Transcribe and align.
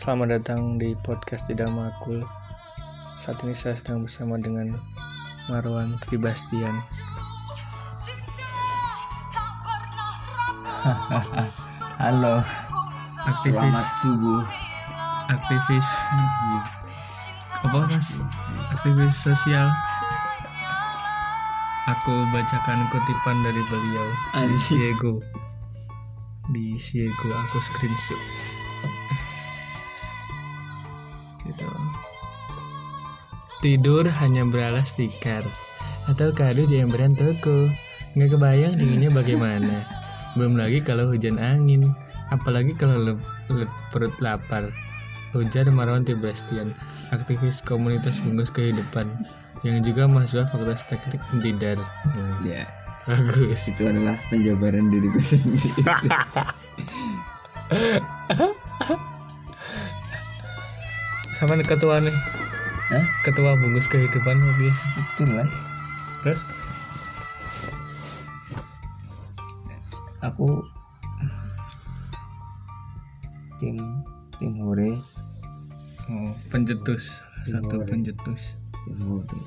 Selamat 0.00 0.40
datang 0.40 0.80
di 0.80 0.96
podcast 1.04 1.44
Tidak 1.44 1.68
Makul. 1.68 2.24
Saat 3.20 3.44
ini 3.44 3.52
saya 3.52 3.76
sedang 3.76 4.08
bersama 4.08 4.40
dengan 4.40 4.72
Marwan 5.44 5.92
Tribastian. 6.00 6.72
Halo, 12.00 12.40
Aktivis, 13.28 13.60
selamat 13.60 13.86
subuh. 14.00 14.40
aktivis 15.36 15.84
apa 17.60 17.78
mas? 17.92 18.24
Aktivis 18.72 19.12
sosial. 19.12 19.68
Aku 21.92 22.24
bacakan 22.32 22.88
kutipan 22.88 23.36
dari 23.44 23.60
beliau 23.68 24.08
di. 24.48 24.56
Siego. 24.56 25.20
Di 26.56 26.80
Siego 26.80 27.36
aku 27.36 27.60
screenshot. 27.60 28.49
Tidur 33.60 34.08
hanya 34.08 34.48
beralas 34.48 34.96
tikar 34.96 35.44
atau 36.08 36.32
kado 36.32 36.64
di 36.64 36.80
emperan 36.80 37.12
toko. 37.12 37.68
Nggak 38.16 38.30
kebayang 38.34 38.74
dinginnya 38.74 39.10
bagaimana. 39.12 39.84
Belum 40.34 40.56
lagi 40.56 40.80
kalau 40.80 41.12
hujan 41.12 41.36
angin, 41.36 41.92
apalagi 42.28 42.72
kalau 42.74 42.96
le- 42.98 43.20
le- 43.52 43.70
perut 43.92 44.16
lapar. 44.18 44.72
Ujar 45.30 45.70
Marwan 45.70 46.02
Tibastian, 46.02 46.74
aktivis 47.14 47.62
komunitas 47.62 48.18
bungkus 48.18 48.50
kehidupan, 48.50 49.06
yang 49.62 49.78
juga 49.78 50.10
mahasiswa 50.10 50.50
Fakultas 50.50 50.82
Teknik 50.90 51.22
Tidar. 51.38 51.78
Hmm, 52.18 52.42
Ya, 52.42 52.66
Bagus. 53.06 53.62
itu 53.62 53.86
adalah 53.86 54.18
penjabaran 54.26 54.90
diriku 54.90 55.22
sendiri. 55.22 55.70
Sama 61.38 61.54
ketua 61.62 62.02
nih, 62.02 62.12
Hah? 62.90 63.04
ketua 63.22 63.54
bungkus 63.54 63.86
kehidupan 63.86 64.34
biasa. 64.58 64.84
Itulah. 65.14 65.48
Terus 66.22 66.42
Aku 70.20 70.60
tim 73.56 73.80
tim 74.36 74.52
hore, 74.60 75.00
oh, 76.12 76.32
pencetus, 76.52 77.24
satu 77.48 77.80
Boleh. 77.80 77.88
pencetus. 77.88 78.56
tim 78.84 79.00
hore. 79.08 79.40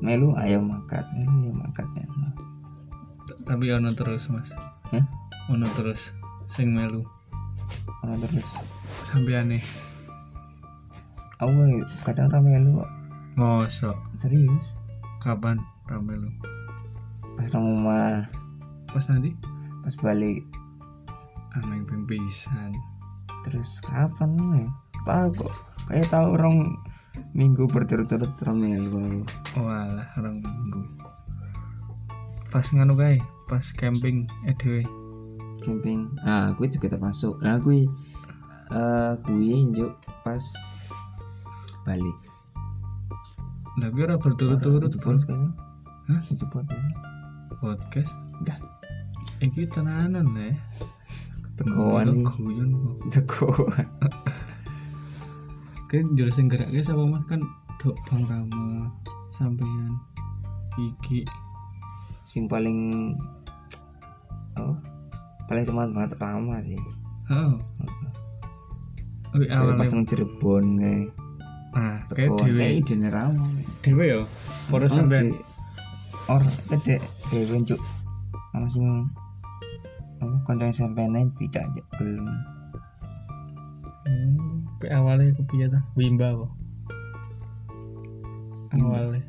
Melu 0.00 0.32
ayo 0.40 0.64
makan, 0.64 1.04
melu 1.20 1.36
ayo 1.44 1.52
makan 1.52 1.86
ya. 2.00 2.06
Tapi 3.44 3.68
ono 3.76 3.92
terus 3.92 4.32
mas, 4.32 4.56
Hah? 4.88 5.04
ono 5.52 5.68
terus. 5.76 6.16
Sing 6.48 6.72
melu 6.72 7.04
Ono 8.08 8.16
terus. 8.24 8.48
sampai 9.04 9.36
aneh. 9.36 9.60
Aku 11.38 11.54
kadang 12.02 12.34
rame 12.34 12.58
melu 12.58 12.82
kok. 12.82 12.90
Mosok 13.38 13.94
serius. 14.18 14.74
kapan 15.22 15.58
ramelu? 15.86 16.26
Pas 17.38 17.46
nang 17.54 17.66
rumah, 17.78 18.26
Pas 18.90 19.06
nanti 19.10 19.34
pas 19.82 19.94
balik 20.02 20.42
aneh 21.54 21.82
pimpisan. 21.86 22.74
terus 23.46 23.78
kapan 23.86 24.34
ya? 24.58 24.66
Tahu 25.06 25.28
kok. 25.46 25.54
Kayak 25.86 26.10
tahu 26.10 26.26
orang 26.34 26.74
minggu 27.34 27.70
berturut-turut 27.70 28.34
rame 28.42 28.74
melu. 28.74 29.22
Walah 29.54 30.10
orang 30.18 30.42
minggu. 30.42 30.82
Pas 32.50 32.66
nganu 32.74 32.98
kae, 32.98 33.22
pas 33.46 33.62
camping 33.78 34.26
edw. 34.42 34.82
camping 35.58 36.06
nah 36.22 36.54
gue 36.54 36.70
juga 36.70 36.94
termasuk 36.94 37.42
nah 37.42 37.58
gue 37.58 37.82
eh 38.70 39.12
gue 39.26 39.56
njuk 39.74 39.90
pas 40.22 40.38
balik 41.88 42.18
Lagi 43.80 43.98
ora 44.04 44.20
berturut-turut 44.20 44.92
podcast 45.00 45.24
kan 45.24 45.56
Hah? 46.12 46.20
itu 46.28 46.44
podcast 46.52 47.08
podcast. 47.58 48.14
Dah. 48.46 48.58
Iki 49.42 49.66
tenanan 49.70 50.30
ya. 50.34 50.54
nih 51.58 52.22
Guyon 52.22 52.70
kok. 52.78 52.96
tegoan 53.10 53.88
Kan 55.90 56.04
jelas 56.14 56.38
yang 56.38 56.46
geraknya 56.52 56.82
sama 56.86 57.08
mas? 57.08 57.24
Kan 57.26 57.42
dok 57.82 57.98
Bang 58.06 58.22
Rama 58.30 58.92
sampean 59.34 59.98
iki. 60.78 61.26
Sing 62.28 62.46
paling 62.46 63.14
oh 64.60 64.76
paling 65.50 65.64
semangat 65.66 65.90
banget 65.96 66.10
pertama 66.14 66.60
sih. 66.62 66.78
Oh 67.32 67.58
kayak 69.34 69.76
pas 69.76 69.90
nang 69.92 70.06
Cirebon 70.06 70.64
kayak 70.78 71.14
nah 71.76 72.00
kayak 72.12 72.32
dewe 72.40 72.60
kayak 72.60 72.74
ide 72.80 72.94
nerama 72.96 73.44
dewe 73.84 74.04
yo 74.08 74.22
poros 74.72 74.92
sampean? 74.92 75.36
Or 76.28 76.44
tede 76.68 77.00
dewe 77.32 77.64
njuk 77.64 77.80
ana 78.52 78.68
sing 78.68 79.08
apa 80.18 80.36
konceng 80.44 80.74
sampean 80.74 81.14
nanti 81.14 81.46
cak 81.48 81.68
belum 81.96 82.26
hmm, 84.08 84.80
pe 84.82 84.92
awalnya 84.92 85.32
aku 85.32 85.42
piye 85.48 85.66
ta? 85.68 85.80
Wimba 85.94 86.34
Wimba. 88.72 88.98
awalnya. 89.00 89.22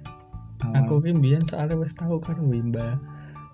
Awal. 0.60 0.76
Aku 0.84 1.00
ki 1.00 1.16
mbiyen 1.16 1.44
soalnya 1.48 1.80
wis 1.80 1.96
tahu 1.96 2.20
kan 2.20 2.36
Wimba. 2.44 3.00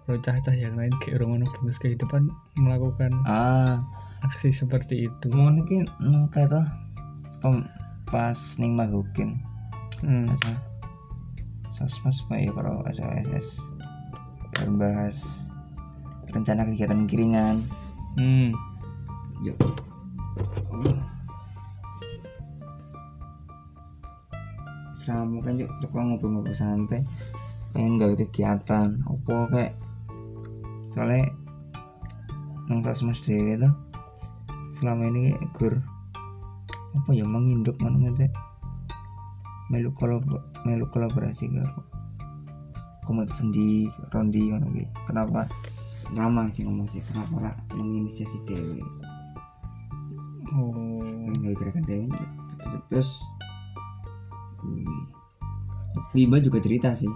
Cah-cah 0.06 0.54
yang 0.54 0.78
lain 0.78 0.94
kayak 1.02 1.18
orang 1.18 1.42
ono 1.42 1.46
bungkus 1.58 1.82
kehidupan 1.82 2.30
melakukan 2.62 3.10
ah. 3.26 3.82
aksi 4.22 4.54
seperti 4.54 5.10
itu. 5.10 5.28
Mau 5.34 5.50
nih 5.50 5.86
hmm, 5.86 6.30
kayak 6.30 6.54
tuh 6.54 6.66
pem- 7.42 7.70
pas 8.16 8.40
ning 8.56 8.80
mahukin 8.80 9.36
hmm. 10.00 10.32
masa 10.32 10.56
sosmas 11.76 12.24
ya 12.32 12.48
kalau 12.56 12.80
SOSS 12.88 13.60
bahas 14.80 15.52
rencana 16.32 16.64
kegiatan 16.64 17.04
kiringan 17.12 17.68
Hmm. 18.16 18.56
yuk 19.44 19.60
selama 24.96 25.38
kan 25.44 25.60
yuk 25.60 25.70
tuh 25.84 25.92
ngobrol-ngobrol 25.94 26.56
santai? 26.58 27.06
Pengen 27.70 28.02
gawe 28.02 28.16
kegiatan. 28.18 29.06
Apa 29.06 29.36
kayak 29.54 29.74
soalnya 30.96 31.30
nang 32.66 32.82
sosmas 32.82 33.22
dewe 33.22 33.54
tuh 33.60 33.76
selama 34.80 35.12
ini 35.14 35.38
gur 35.54 35.78
apa 36.96 37.12
ya 37.12 37.28
menginduk 37.28 37.76
mana 37.84 38.00
ngerti? 38.00 38.32
Melu 39.74 39.92
kolab 39.98 40.24
melu 40.64 40.86
kolaborasi 40.90 41.50
karo 41.52 41.86
komunitas 43.06 43.38
sendi 43.38 43.86
rondi 44.10 44.50
ngono 44.50 44.66
kuwi. 44.74 44.86
Kenapa 45.06 45.46
lama 46.14 46.50
sih 46.50 46.66
ngomong 46.66 46.90
sih? 46.90 47.02
Kenapa 47.06 47.36
lah 47.38 47.56
menginisiasi 47.78 48.42
dewe 48.50 48.82
oh. 50.54 51.02
Gawe 51.36 51.54
gerakan 51.54 51.86
dewe 51.86 52.10
terus, 52.90 53.22
kuwi. 54.58 54.86
Bima 56.12 56.42
juga 56.42 56.60
cerita 56.60 56.98
sih. 56.98 57.10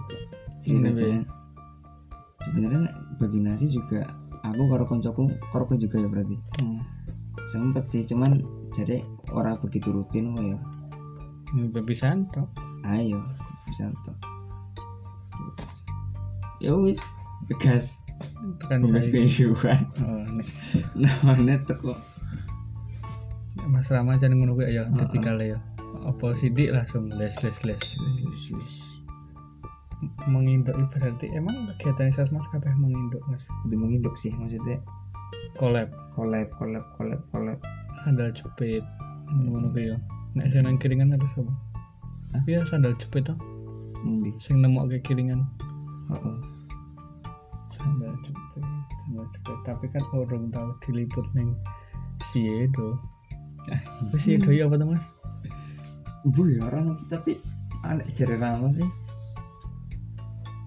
Cerita 0.62 0.94
kan? 0.94 1.26
Sebenarnya 2.40 2.88
bagi 3.20 3.40
nasi 3.42 3.68
juga 3.68 4.06
aku 4.40 4.62
karo 4.70 4.84
koncoku 4.88 5.28
karo 5.52 5.64
juga 5.76 5.96
ya 6.00 6.08
berarti. 6.08 6.36
Hmm. 6.62 6.80
sempet 7.48 7.88
sih 7.90 8.06
cuman 8.06 8.44
jadi 8.70 9.02
orang 9.32 9.58
begitu 9.62 9.90
rutin 9.94 10.36
kok 10.36 10.44
ya. 10.44 10.58
Ini 11.50 11.66
perpisahan 11.74 12.30
toh 12.30 12.46
ayo 12.86 13.18
bisa 13.66 13.90
tuh 14.02 14.16
ya 16.60 16.74
wis 16.76 17.00
gas. 17.58 17.98
Tekan 18.60 18.84
saya. 18.84 19.08
kehidupan 19.16 19.80
oh, 20.04 20.24
nek 20.36 20.48
namanya 20.92 21.56
teko 21.64 21.96
Mas 23.64 23.88
Rama 23.88 24.12
jangan 24.20 24.36
ngono 24.36 24.60
kuwi 24.60 24.76
ya 24.76 24.84
tipikal 24.92 25.40
ya 25.40 25.56
apa 26.04 26.32
sidik 26.36 26.72
langsung 26.72 27.12
les 27.12 27.34
les 27.44 27.58
les. 27.66 27.84
Menginduk 30.28 30.72
berarti 30.88 31.28
emang 31.36 31.68
kegiatan 31.76 32.08
sasmas 32.08 32.48
kabeh 32.48 32.72
menginduk 32.72 33.20
mas? 33.28 33.44
Itu 33.68 33.76
menginduk 33.76 34.16
sih 34.16 34.32
maksudnya? 34.32 34.80
Collab. 35.60 35.92
Collab 36.16 36.48
collab 36.56 36.84
collab 36.96 37.20
collab. 37.28 37.58
Sandal 38.00 38.32
jepit 38.32 38.80
ngono 39.30 39.70
kuwi 39.70 39.94
ya 39.94 39.96
nek 40.34 40.46
saya 40.50 40.66
nang 40.66 40.78
kiringan 40.78 41.14
ada 41.14 41.26
apa 41.26 41.52
Hah? 42.30 42.42
iya 42.46 42.62
sandal 42.62 42.94
jepit 42.98 43.26
toh 43.26 43.38
Ndi? 44.06 44.34
sing 44.38 44.62
nemu 44.62 44.86
ke 44.90 44.98
kiringan 45.02 45.42
Heeh. 46.10 46.36
sandal 47.74 48.14
jepit 48.22 48.62
sandal 49.06 49.26
jepit 49.34 49.58
tapi 49.66 49.86
kan 49.90 50.02
orang 50.14 50.50
tahu 50.50 50.70
diliput 50.86 51.26
ning 51.34 51.54
Siedo. 52.20 53.00
Wis 54.12 54.28
Siedo 54.28 54.52
ya 54.52 54.68
apa 54.68 54.76
tuh 54.76 54.92
mas? 54.92 55.08
Bu 56.28 56.52
ya 56.52 56.68
orang 56.68 57.00
tapi 57.08 57.40
aneh 57.80 58.04
jare 58.12 58.36
rama 58.36 58.68
sih. 58.76 58.84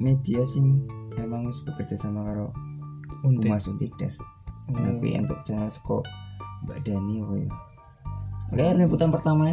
Media 0.01 0.41
sing 0.49 0.81
emang 1.21 1.45
wis 1.45 1.61
bekerja 1.61 1.93
sama 1.93 2.25
karo 2.25 2.49
Untit 3.21 3.47
Humas 3.47 3.69
Untidar 3.69 4.11
Oh, 4.63 4.79
tapi 4.79 5.13
untuk 5.13 5.43
channel 5.45 5.69
seko 5.69 6.01
Mbak 6.65 6.87
Dani 6.87 7.21
apa 7.21 7.33
ya 7.37 7.49
kayak 8.53 8.77
liputan 8.79 9.09
pertama 9.09 9.49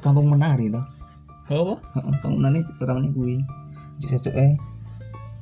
kampung 0.00 0.30
menari 0.30 0.70
toh. 0.70 0.84
Apa 1.46 1.74
Heeh, 1.98 2.14
kampung 2.22 2.40
menari 2.42 2.62
pertama 2.78 2.98
nih 3.02 3.12
gue 3.14 3.34
jadi 4.02 4.18
satu 4.18 4.30
eh 4.34 4.54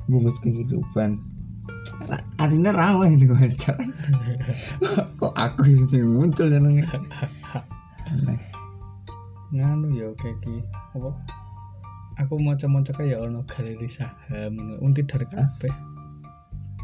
bungkus 0.05 0.37
kehidupan. 0.41 1.17
Artinya 2.37 2.75
ramah 2.75 3.09
itu 3.09 3.31
aja 3.33 3.73
kok 5.19 5.33
aku 5.33 5.65
yang 5.65 6.09
muncul 6.11 6.47
ya 6.49 6.59
nang? 6.61 6.77
Aneh. 8.05 8.39
Nganu 9.55 9.87
ya 9.95 10.07
kayak 10.19 10.37
ki 10.43 10.61
apa? 10.93 11.09
Aku 12.21 12.39
mau 12.39 12.55
coba 12.55 12.79
kayak 12.95 13.23
ono 13.23 13.43
galeri 13.47 13.89
saham 13.89 14.79
unti 14.79 15.03
dari 15.03 15.25
kabeh. 15.27 15.73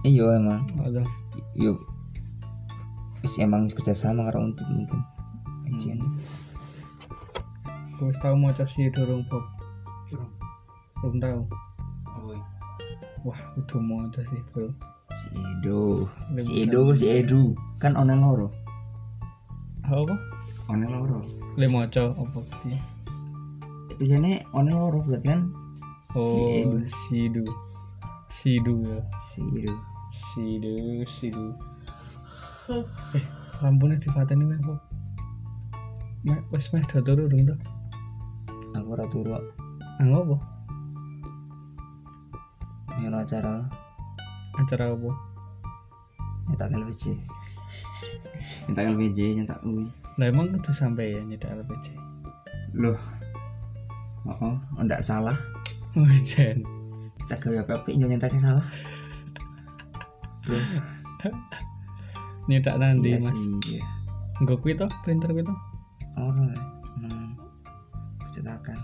Iya 0.02 0.42
emang. 0.42 0.66
Ada. 0.82 1.06
yuk 1.56 1.80
emang 3.38 3.70
wis 3.70 3.78
kerja 3.78 3.94
sama 3.94 4.26
karo 4.28 4.50
untuk 4.50 4.66
mungkin 4.68 5.00
Ajian. 5.72 6.00
aku 8.02 8.10
wis 8.10 8.18
tau 8.18 8.34
maca 8.34 8.66
si 8.66 8.90
durung 8.90 9.22
Bob 9.30 9.46
belum. 11.02 11.18
Tahu. 11.22 11.42
Wah 13.26 13.40
udah 13.58 13.82
maca 13.82 14.22
sih 14.26 14.42
bro. 14.50 14.70
Si 15.14 15.30
Edo. 15.38 16.10
Si 16.38 16.52
Edo 16.66 16.82
si 16.98 17.06
Edu. 17.10 17.54
Kan 17.78 17.94
onen 17.94 18.22
loro. 18.22 18.50
Apa 19.86 20.18
onen 20.70 20.90
loro. 20.90 21.22
Le 21.58 21.70
maca 21.70 22.10
apa 22.10 22.40
ki 22.66 22.74
biasanya 24.02 24.42
onen 24.58 24.76
loro 24.76 25.06
berarti 25.06 25.30
kan? 25.30 25.42
Si 26.02 26.18
oh 26.18 26.38
Edu. 26.50 26.78
Sidu 26.90 27.46
sidu 28.28 28.74
ya. 28.82 29.00
Si 29.22 29.42
Edu. 29.46 29.76
Sidu 30.12 30.76
sidu 31.08 31.56
eh 33.18 33.26
lampunya 33.60 34.00
dipateni 34.00 34.44
meh 34.48 34.60
Bob 34.64 34.80
Wis 36.22 36.70
meh 36.70 36.86
do 36.86 37.02
turu 37.02 37.26
dong 37.26 37.50
tuh 37.50 37.60
aku 38.78 38.94
ora 38.94 39.06
turu 39.10 39.34
ah 39.34 39.42
apa 39.98 40.38
yang 43.02 43.18
acara 43.18 43.66
acara 44.54 44.94
apa? 44.94 45.10
Nyetak 46.46 46.78
LPG 46.78 47.04
nyetak 48.70 48.86
LPG 48.94 49.20
nyetak 49.42 49.60
UI 49.66 49.90
lah 50.20 50.30
emang 50.30 50.54
kudu 50.54 50.70
sampai 50.70 51.18
ya 51.18 51.22
nyedak 51.26 51.58
LPG 51.58 51.98
loh. 52.78 53.00
Oh, 54.30 54.38
oh 54.54 54.84
ndak 54.86 55.02
salah. 55.02 55.34
Wajan 55.98 56.62
kita 57.18 57.36
gawe 57.42 57.66
apa 57.66 57.82
apa 57.82 57.88
nyetaknya 57.98 58.38
salah. 58.38 58.68
Bro 60.46 60.62
nyedak 62.46 62.78
nanti 62.78 63.18
mas. 63.18 63.40
Enggak 64.38 64.58
kuwi 64.62 64.78
toh, 64.78 64.90
printer 65.02 65.34
kuwi 65.34 65.42
toh. 65.46 65.71
Oh 66.19 66.31
no 66.31 66.44
hmm. 67.00 67.30
cetakan 68.34 68.80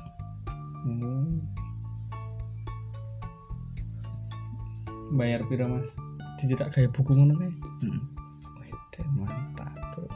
Hmm. 0.88 1.44
Bayar 5.20 5.44
piro 5.52 5.68
mas? 5.68 5.90
Dicetak 6.40 6.72
kayak 6.72 6.96
buku 6.96 7.12
ngono 7.12 7.36
kae. 7.36 7.52
hmm. 7.84 8.00
Wajan 8.62 9.08
mantap 9.18 9.74
bro. 9.96 10.08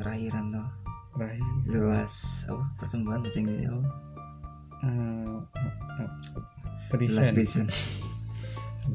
terakhiran 0.00 0.50
tuh 0.50 0.68
Rai. 1.14 1.38
luas 1.68 2.46
apa 2.48 2.64
persembahan 2.80 3.20
macam 3.22 3.42
ini 3.46 3.66
oh 3.68 3.84
Eh, 4.80 5.36
eh, 6.00 6.08
Last 7.12 7.36
Present. 7.36 7.68
Vision 7.68 7.68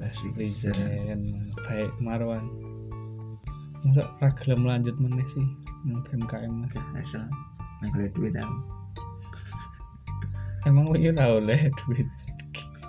Last 0.01 0.25
present. 0.33 1.21
Baik 1.61 1.93
Marwan. 2.01 2.49
Masa 3.85 4.01
ra 4.17 4.29
gelem 4.33 4.65
lanjut 4.65 4.97
meneh 4.97 5.23
sih 5.25 5.45
nang 5.85 6.01
BMKM 6.01 6.51
mas. 6.57 6.73
ada 6.73 7.29
main 7.79 7.89
boleh 7.93 8.09
duit 8.11 8.33
tau 8.33 8.49
Emang 10.65 10.89
kowe 10.89 10.97
ora 10.97 11.25
oleh 11.31 11.69
duit. 11.77 12.09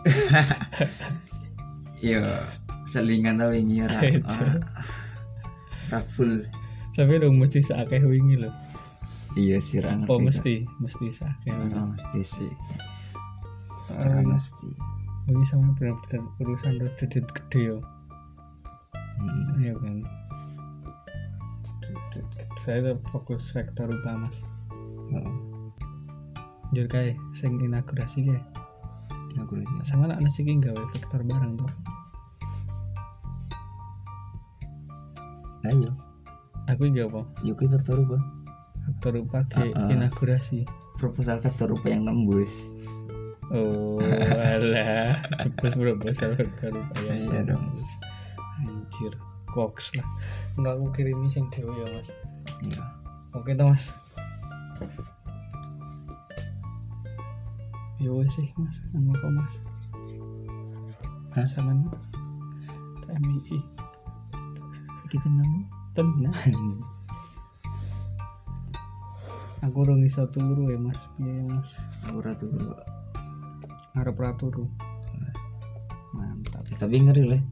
iya 2.00 2.46
selingan 2.86 3.36
tau 3.36 3.52
ini 3.52 3.82
ora 3.82 3.98
ora- 4.24 4.62
ora 5.86 6.00
full 6.08 6.46
Tapi 6.96 7.20
dong 7.20 7.36
mesti 7.36 7.60
sakeh 7.60 8.00
wingi 8.00 8.40
lho. 8.40 8.48
iya 9.36 9.60
sih 9.60 9.84
ra 9.84 9.92
Oh 10.08 10.16
ngerti 10.16 10.24
mesti, 10.24 10.54
mesti 10.80 11.06
sakeh. 11.12 11.52
mesti 11.52 12.20
sih 12.24 12.52
Eh, 13.86 14.00
ora 14.00 14.24
mesti 14.24 14.70
Ini 15.26 15.42
sama 15.44 15.74
benar-benar 15.74 16.22
urusan 16.38 16.78
duit 16.78 16.94
gede 17.26 17.60
ya. 17.66 17.76
Hmm. 19.18 19.58
Iya 19.58 19.74
kan. 19.74 19.96
Saya 22.66 22.82
tuh 22.84 22.98
fokus 23.08 23.46
sektor 23.46 23.86
utama 23.86 24.26
mas. 24.26 24.42
Oh, 25.14 25.30
Jur 26.68 26.86
kae 26.86 27.14
sing 27.30 27.56
inaugurasi 27.56 28.26
kae. 28.26 28.42
inaugurasi 29.32 29.70
Sama 29.82 30.10
anak 30.10 30.18
nasi 30.20 30.42
ki 30.42 30.58
gawe 30.58 30.82
vektor 30.90 31.22
barang 31.22 31.54
tuh. 31.56 31.70
ayo 35.64 35.90
Aku 36.66 36.86
iki 36.86 36.98
apa? 37.00 37.22
yuk 37.40 37.54
kita 37.56 37.74
vektor 37.76 37.98
apa 38.00 38.18
Vektor 38.84 39.10
rupa 39.14 39.38
ke 39.44 39.66
Ah, 39.68 39.70
ah. 39.76 39.88
inaugurasi. 39.88 40.62
proposal 40.94 41.38
vektor 41.38 41.70
apa 41.70 41.86
yang 41.86 42.02
tembus 42.04 42.70
Oh, 43.46 44.02
alah, 44.42 45.22
cepet 45.38 45.70
proposal 45.72 46.34
vektor 46.34 46.70
rupa 46.72 46.98
ya. 47.00 47.14
Iya 47.14 47.40
dong. 47.46 47.62
Anjir, 48.58 49.14
koks 49.48 49.94
lah. 49.94 50.02
Enggak 50.54 50.74
aku 50.76 50.86
kirimi 50.92 51.30
sing 51.30 51.46
dewe 51.50 51.70
ya, 51.72 51.86
Mas. 51.88 52.10
Iya 52.64 52.84
Oke 53.36 53.52
toh, 53.52 53.68
Mas. 53.68 53.92
Yo 58.00 58.16
wes 58.16 58.32
sih, 58.32 58.48
Mas. 58.56 58.80
Anu 58.96 59.12
kok, 59.12 59.28
Mas? 59.28 59.54
Hah? 61.36 61.44
Saman 61.44 61.84
PMI. 63.04 63.60
kita 65.12 65.28
nemu 65.28 65.68
Tenang. 65.92 66.32
Aku 69.68 69.84
urung 69.84 70.00
iso 70.00 70.24
turu 70.32 70.72
ya, 70.72 70.80
Mas. 70.80 71.04
Piye 71.20 71.36
ya, 71.36 71.44
Mas? 71.44 71.76
aku 72.08 72.24
ora 72.24 72.32
turu 72.32 72.72
ra 73.96 74.32
turu. 74.40 74.64
Mantap. 76.16 76.64
Eh, 76.72 76.76
tapi 76.80 77.04
ngeri 77.04 77.24
lah 77.36 77.42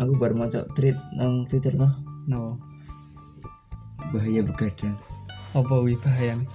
aku 0.00 0.16
baru 0.16 0.34
mau 0.36 0.48
cok 0.48 0.72
tweet 0.72 0.96
nang 1.16 1.44
twitter 1.44 1.76
tuh 1.76 1.92
No. 2.28 2.56
Bahaya 4.10 4.40
begadang. 4.42 4.96
Apa 5.54 5.74
wi 5.82 5.94
bahaya 5.98 6.38
nih? 6.38 6.48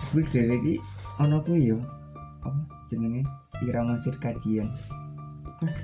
sebelum 0.00 0.26
dari 0.32 0.56
ini 0.56 0.74
ono 1.20 1.42
ku 1.44 1.52
yo. 1.54 1.76
Apa 2.40 2.56
jenenge? 2.88 3.26
Irama 3.60 4.00
sirkadian 4.00 4.72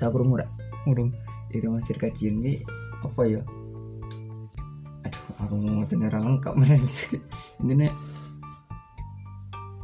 tak 0.01 0.09
kurung 0.09 0.33
ora? 0.33 0.49
Urung. 0.89 1.13
irama 1.53 1.79
sirkadian 1.79 2.43
ini 2.43 2.59
apa 2.99 3.21
ya 3.23 3.39
aduh 5.05 5.23
aku 5.39 5.53
mau 5.55 5.79
ngomong 5.85 6.03
ora 6.03 6.19
lengkap 6.19 6.53
ini 7.63 7.87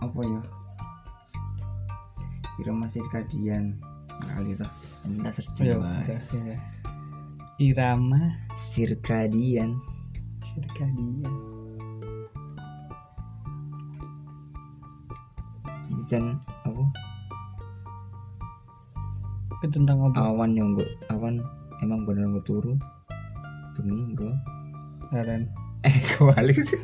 apa 0.04 0.20
ya 0.28 0.42
irama 2.60 2.84
sirkadian 2.90 3.80
kali 4.20 4.60
tuh 4.60 4.68
ini 5.08 5.24
tak 5.24 5.34
searching 5.40 5.66
Ya, 5.72 5.76
wae. 5.80 6.04
udah, 6.04 6.22
ya. 6.36 6.58
Irama 7.62 8.22
sirkadian 8.60 9.80
sirkadian. 10.54 11.34
itu 15.90 16.04
jan 16.10 16.26
apa 16.64 16.84
Itu 19.62 19.68
tentang 19.72 19.98
apa? 20.04 20.18
awan 20.20 20.52
yang 20.54 20.74
gue 20.74 20.88
awan 21.08 21.40
emang 21.80 22.04
bener 22.04 22.28
gue 22.32 22.44
turu 22.44 22.74
bengi 23.74 24.04
gue 24.14 24.34
Karen. 25.08 25.46
eh 25.84 25.94
kebalik 26.10 26.58
sih 26.60 26.80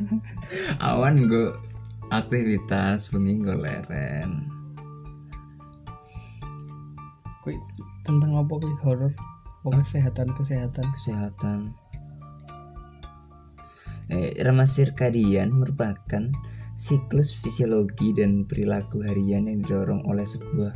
awan 0.80 1.26
gue 1.26 1.54
aktivitas 2.10 3.10
bengi 3.10 3.40
gue 3.40 3.56
leren 3.56 4.46
Kui 7.40 7.56
tentang 8.04 8.36
apa 8.36 8.52
kui 8.52 8.74
horor? 8.84 9.16
Oh, 9.64 9.72
kesehatan 9.72 10.32
kesehatan. 10.36 10.86
kesehatan 10.92 11.60
eh, 11.72 11.79
irama 14.10 14.66
sirkadian 14.66 15.54
merupakan 15.54 16.34
siklus 16.74 17.36
fisiologi 17.36 18.16
dan 18.16 18.48
perilaku 18.50 19.06
harian 19.06 19.46
yang 19.46 19.62
didorong 19.62 20.02
oleh 20.10 20.26
sebuah 20.26 20.74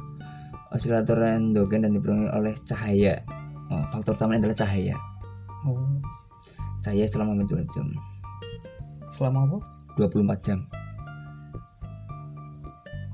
osilator 0.75 1.17
endogen 1.25 1.87
dan 1.87 1.97
dipengaruhi 1.97 2.29
oleh 2.33 2.53
cahaya. 2.67 3.23
Oh, 3.73 3.81
faktor 3.89 4.13
utamanya 4.19 4.45
adalah 4.45 4.59
cahaya. 4.67 4.95
Oh, 5.65 5.79
cahaya 6.85 7.09
selama 7.09 7.41
24 7.41 7.73
jam. 7.73 7.87
Selama 9.15 9.49
apa? 9.49 9.57
24 9.97 10.45
jam. 10.45 10.59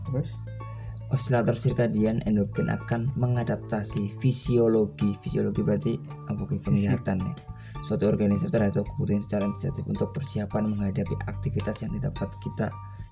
Terus? 0.09 0.31
osilator 1.09 1.57
sirkadian 1.57 2.21
endogen 2.29 2.69
akan 2.69 3.09
mengadaptasi 3.17 4.13
fisiologi. 4.21 5.17
Fisiologi 5.25 5.65
berarti 5.65 5.93
apa 6.29 6.45
penglihatan 6.45 7.17
ya 7.25 7.33
suatu 7.89 8.05
organisasi 8.05 8.53
terhadap 8.53 8.85
kebutuhan 8.93 9.25
secara 9.25 9.49
inisiatif 9.49 9.81
untuk 9.89 10.13
persiapan 10.13 10.77
menghadapi 10.77 11.17
aktivitas 11.25 11.81
yang 11.81 11.89
tidak 11.97 12.13
dapat 12.13 12.29
kita 12.45 12.67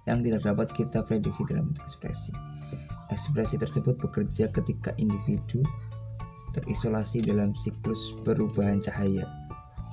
yang 0.06 0.22
tidak 0.22 0.42
dapat 0.46 0.68
kita 0.78 1.02
prediksi 1.02 1.42
dalam 1.50 1.74
bentuk 1.74 1.84
ekspresi. 1.90 2.32
Ekspresi 3.10 3.58
tersebut 3.58 3.98
bekerja 3.98 4.54
ketika 4.54 4.94
individu 5.02 5.66
terisolasi 6.54 7.26
dalam 7.26 7.58
siklus 7.58 8.14
perubahan 8.22 8.78
cahaya 8.78 9.26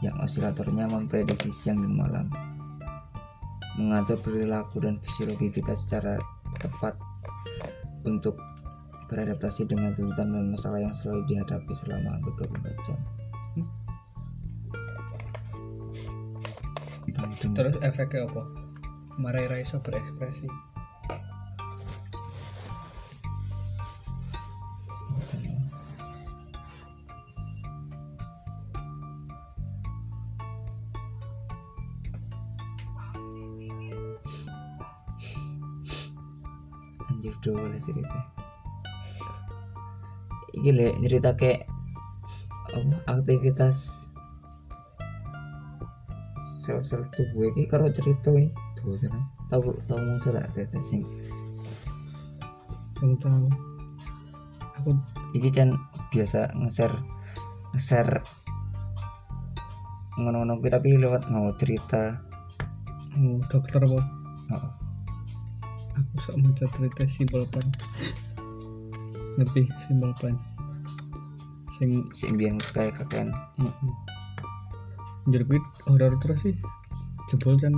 yang 0.05 0.15
osilatornya 0.21 0.85
memprediksi 0.85 1.49
siang 1.49 1.81
dan 1.81 1.97
malam 1.97 2.27
mengatur 3.81 4.21
perilaku 4.21 4.85
dan 4.85 5.01
fisiologi 5.03 5.51
kita 5.51 5.73
secara 5.75 6.21
tepat 6.61 6.95
untuk 8.05 8.37
beradaptasi 9.09 9.67
dengan 9.67 9.97
tuntutan 9.97 10.31
dan 10.31 10.53
masalah 10.53 10.79
yang 10.79 10.95
selalu 10.95 11.27
dihadapi 11.27 11.73
selama 11.75 12.21
hampir 12.21 12.33
24 12.47 12.87
jam. 12.87 13.01
Terus 17.55 17.77
efeknya 17.81 18.27
apa? 18.29 18.43
Marai 19.17 19.47
raiso 19.47 19.79
berekspresi. 19.81 20.49
Anjir 37.09 37.35
doang 37.41 37.77
cerita 37.81 38.45
iki 40.65 40.71
le 40.73 40.97
cerita 41.03 41.37
kayak 41.37 41.69
apa? 42.73 42.97
Aktivitas 43.05 44.04
sel-sel 46.65 47.05
tubuh 47.13 47.53
iki 47.53 47.69
karo 47.69 47.93
cerita 47.93 48.33
iki. 48.33 48.49
Tuh 48.81 48.97
kan 48.97 49.15
tahu 49.53 49.77
tahu 49.85 50.01
mau 50.01 50.17
cerita 50.19 50.81
sing. 50.81 51.05
Belum 52.97 53.21
tahu. 53.21 53.47
Aku 54.81 54.91
iki 55.37 55.53
kan 55.53 55.77
biasa 56.09 56.57
nge-share 56.57 56.97
nge-share 57.77 58.25
ngono-ngono 60.17 60.63
tapi 60.65 60.97
lewat 60.97 61.29
mau 61.29 61.53
cerita. 61.61 62.17
Oh, 63.15 63.39
dokter 63.47 63.79
apa? 63.79 64.01
Oh, 64.51 64.71
aku 65.95 66.15
sok 66.19 66.37
maca 66.43 66.67
cerita 66.75 67.03
simple 67.07 67.47
plan 67.47 67.67
ngerti 69.35 69.67
simple 69.83 70.15
plan 70.19 70.37
sing 71.75 72.07
sing 72.15 72.39
biyen 72.39 72.59
kayak 72.71 72.95
kakean 72.99 73.35
Heeh. 73.59 73.93
Anjir 75.25 75.43
kuwi 75.49 75.61
horor 75.89 76.17
terus 76.21 76.45
sih. 76.45 76.57
Jebol 77.33 77.57
kan 77.57 77.73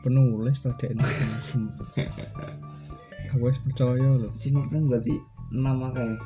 penulis 0.00 0.64
rada 0.64 0.88
mesem. 0.96 1.68
Aku 3.30 3.46
wis 3.46 3.62
percaya 3.62 4.18
lho 4.18 4.26
sinopren 4.34 4.90
berarti 4.90 5.14
nama 5.54 5.94
kayak 5.94 6.18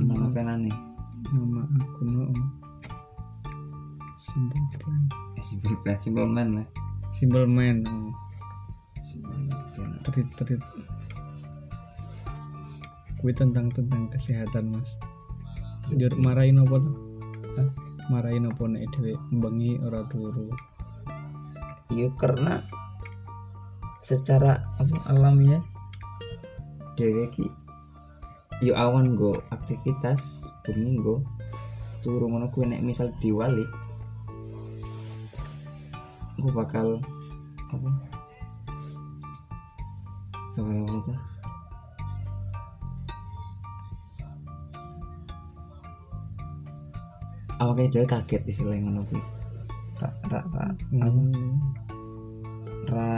nama 0.00 0.32
penane 0.32 0.72
nama 1.28 1.68
akun 1.68 2.08
no. 2.16 2.24
Simple 4.16 4.56
plan. 4.80 5.02
eh, 5.36 5.44
simpel 5.44 5.74
plan 5.84 5.96
simpel 6.00 6.24
man 6.28 6.48
lah 6.60 6.68
Simple 7.10 7.44
man. 7.44 7.82
Oh. 7.84 8.14
Treat 10.06 10.28
treat. 10.38 10.62
Kuwi 13.20 13.32
tentang 13.36 13.68
tentang 13.74 14.08
kesehatan 14.08 14.70
mas. 14.72 14.96
Jur 15.92 16.14
marahin 16.16 16.62
apa 16.62 16.78
tuh? 16.78 16.96
Hah? 18.10 18.18
Marahin 18.18 18.50
apa 18.50 18.66
nek 18.66 18.90
dhewe 18.90 19.14
bengi 19.30 19.78
ora 19.86 20.02
turu. 20.10 20.50
Iya 21.94 22.10
karena 22.18 22.58
secara 24.02 24.66
apa 24.82 24.98
alamiah 25.06 25.62
dewe 26.98 27.30
ki 27.30 27.46
yo 28.66 28.74
awan 28.74 29.14
go 29.14 29.38
aktivitas 29.54 30.42
bengi 30.66 30.98
go 30.98 31.22
turu 32.02 32.26
ngono 32.26 32.50
kuwi 32.50 32.74
nek 32.74 32.82
misal 32.82 33.14
diwali 33.22 33.62
gue 36.40 36.52
bakal 36.56 36.98
apa 37.70 37.88
bakal 40.58 40.76
apa 40.82 40.98
tuh 41.06 41.29
awalnya 47.60 47.86
dia 47.92 48.04
kaget 48.04 48.42
istilahnya 48.44 48.88
ngono 48.88 49.02
kuwi 49.06 49.22
ra 50.00 50.08
ra 50.32 50.40
ra 50.48 50.64
apa? 50.66 50.80
Hmm. 50.96 51.60
ra 52.88 53.12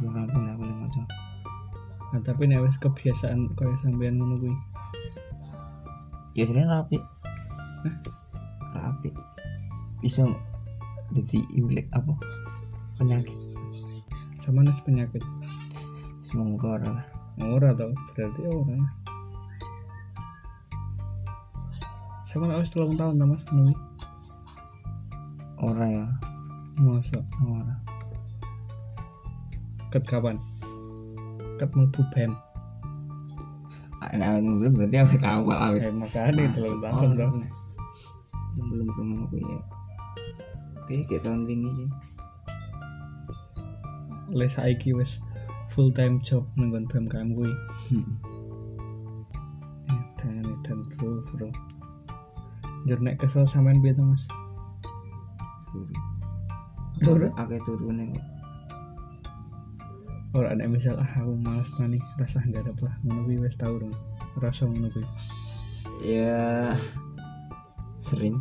belum 0.00 0.12
rampung 0.14 0.44
lah 0.46 0.54
boleh 0.56 0.76
ngocok 0.76 1.08
Nah, 2.10 2.18
tapi 2.26 2.50
nek 2.50 2.66
wis 2.66 2.74
kebiasaan 2.74 3.54
kaya 3.54 3.70
sampean 3.78 4.18
ngono 4.18 4.34
kuwi. 4.38 4.54
ya 6.34 6.42
sebenarnya 6.42 6.70
rapi 6.72 6.98
Hah? 7.86 7.94
rapi 8.74 9.10
bisa 10.00 10.26
jadi 11.10 11.38
imlek 11.54 11.86
apa 11.90 12.14
penyakit 12.96 13.34
Sama 14.40 14.64
nes 14.64 14.80
penyakit. 14.80 15.20
semoga 16.30 16.80
orang 16.80 16.94
lah 16.96 17.06
Ora 17.40 17.72
tau, 17.72 17.88
berarti 18.12 18.40
ora. 18.44 18.76
Sama 22.30 22.46
nek 22.46 22.62
wis 22.62 22.70
3 22.70 22.94
tahun 22.94 23.18
ta 23.18 23.26
Mas 23.26 23.42
ngono 23.50 23.74
kuwi. 23.74 23.74
orang 25.66 25.90
ya 25.90 26.06
Masa 26.78 27.18
orang 27.42 27.82
ket 29.90 30.06
kapan? 30.06 30.38
Ket 31.58 31.74
mlebu 31.74 32.06
BEM. 32.14 32.30
nah 34.14 34.38
belum 34.38 34.78
berarti 34.78 34.96
awet 35.02 35.22
awal 35.26 35.58
awet 35.58 35.82
Eh 35.82 35.90
makane 35.90 36.46
3 36.54 36.78
tahun 36.78 37.10
dong. 37.18 37.34
Belum 38.54 38.86
belum 38.94 39.08
aku 39.26 39.36
ya 39.42 39.58
Oke, 40.86 40.94
kayak 41.10 41.26
tahun 41.26 41.50
ini 41.50 41.66
sih 41.66 41.90
Le 44.30 44.46
saiki 44.46 44.94
wis 44.94 45.18
full 45.66 45.90
time 45.90 46.22
job 46.22 46.46
nang 46.54 46.70
nggon 46.70 46.86
BMKM 46.86 47.34
kuwi. 47.34 47.50
Edan 49.90 50.46
edan 50.46 50.78
bro 50.94 51.18
bro. 51.34 51.50
Jur 52.88 53.00
nek 53.04 53.20
kesel 53.20 53.44
sampean 53.44 53.84
piye 53.84 53.92
to 53.92 54.04
Mas? 54.04 54.24
Turu 55.68 55.94
Turu? 57.04 57.26
Akeh 57.36 57.60
turune 57.64 58.16
kok 58.16 58.26
Ora 60.30 60.54
nek 60.54 60.70
misal 60.70 60.94
ah 60.94 61.10
aku 61.18 61.34
males 61.42 61.68
tani 61.74 61.98
rasa 62.16 62.38
garap 62.48 62.78
lah 62.78 62.94
ngono 63.02 63.26
kuwi 63.26 63.42
wis 63.42 63.58
tau 63.58 63.74
dong. 63.76 63.90
Rasa 64.38 64.64
ngono 64.64 64.86
kuwi. 64.94 65.06
Ya 66.00 66.72
Sering 68.00 68.40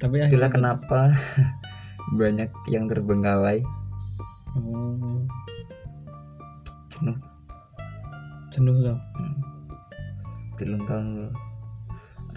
Tapi 0.00 0.24
Itulah 0.24 0.48
kenapa 0.48 1.12
Banyak 2.20 2.48
yang 2.72 2.88
terbengkalai 2.88 3.60
Oh, 4.56 5.20
Jenuh 6.88 7.18
jenuh 8.48 8.74
hmm. 8.80 9.36
Telung 10.56 10.82
tahun 10.88 11.28
lo 11.28 11.47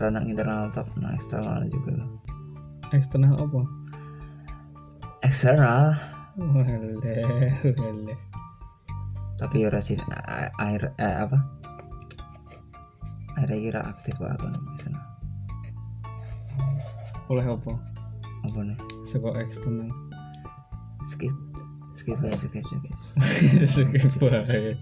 Ranang 0.01 0.25
internal 0.25 0.73
top 0.73 0.89
Nah 0.97 1.13
eksternal 1.13 1.61
juga 1.69 2.01
lo 2.01 2.07
Eksternal 2.91 3.37
apa? 3.37 3.61
Eksternal 5.21 5.93
Wale, 6.35 6.97
wale. 6.97 8.15
Tapi 9.37 9.55
ya 9.61 9.69
rasin 9.69 10.01
air 10.57 10.89
eh, 10.97 11.15
apa 11.21 11.37
air 13.41 13.49
kira 13.57 13.81
aktif 13.85 14.13
kok 14.17 14.31
aku 14.31 14.47
nih 14.49 14.61
sana 14.77 14.99
Oleh 17.29 17.45
apa? 17.47 17.73
apa 18.41 18.59
nih 18.65 18.77
Seko 19.05 19.33
eksternal. 19.37 19.89
skip 21.05 21.33
skip 21.93 22.17
aja 22.21 22.33
skip 22.37 22.61
skip 22.63 22.83
Skip 23.71 24.21
wae. 24.23 24.73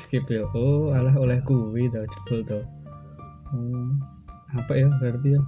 Skip 0.00 0.24
ya. 0.32 0.48
Oh, 0.56 0.88
alah 0.96 1.12
oleh 1.20 1.36
kuwi 1.44 1.92
to 1.92 2.00
jebol 2.08 2.40
to. 2.48 2.58
Hmm. 3.54 4.02
Apa 4.50 4.74
ya 4.74 4.90
berarti 4.98 5.38
ya? 5.38 5.40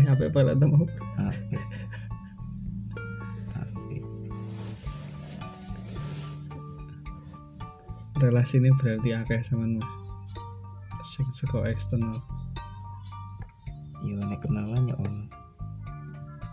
Eh, 0.00 0.04
apa 0.08 0.32
apa 0.32 0.40
lah 0.40 0.56
mau? 0.64 0.88
aktif 3.60 4.04
Relasi 8.16 8.64
ini 8.64 8.72
berarti 8.80 9.12
akeh 9.12 9.40
sama 9.44 9.68
Mas. 9.68 9.92
Sing 11.04 11.28
seko 11.36 11.68
eksternal. 11.68 12.16
iya 14.04 14.22
nek 14.22 14.38
kenalan 14.44 14.92
ya 14.92 14.94
om 15.02 15.26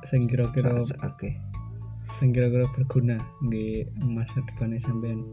Sing 0.08 0.26
kira-kira 0.26 0.74
oke 0.80 1.30
sing 2.14 2.30
kira-kira 2.30 2.70
berguna 2.72 3.18
nggih 3.44 3.90
masa 4.06 4.40
depannya 4.46 4.78
sampean. 4.80 5.26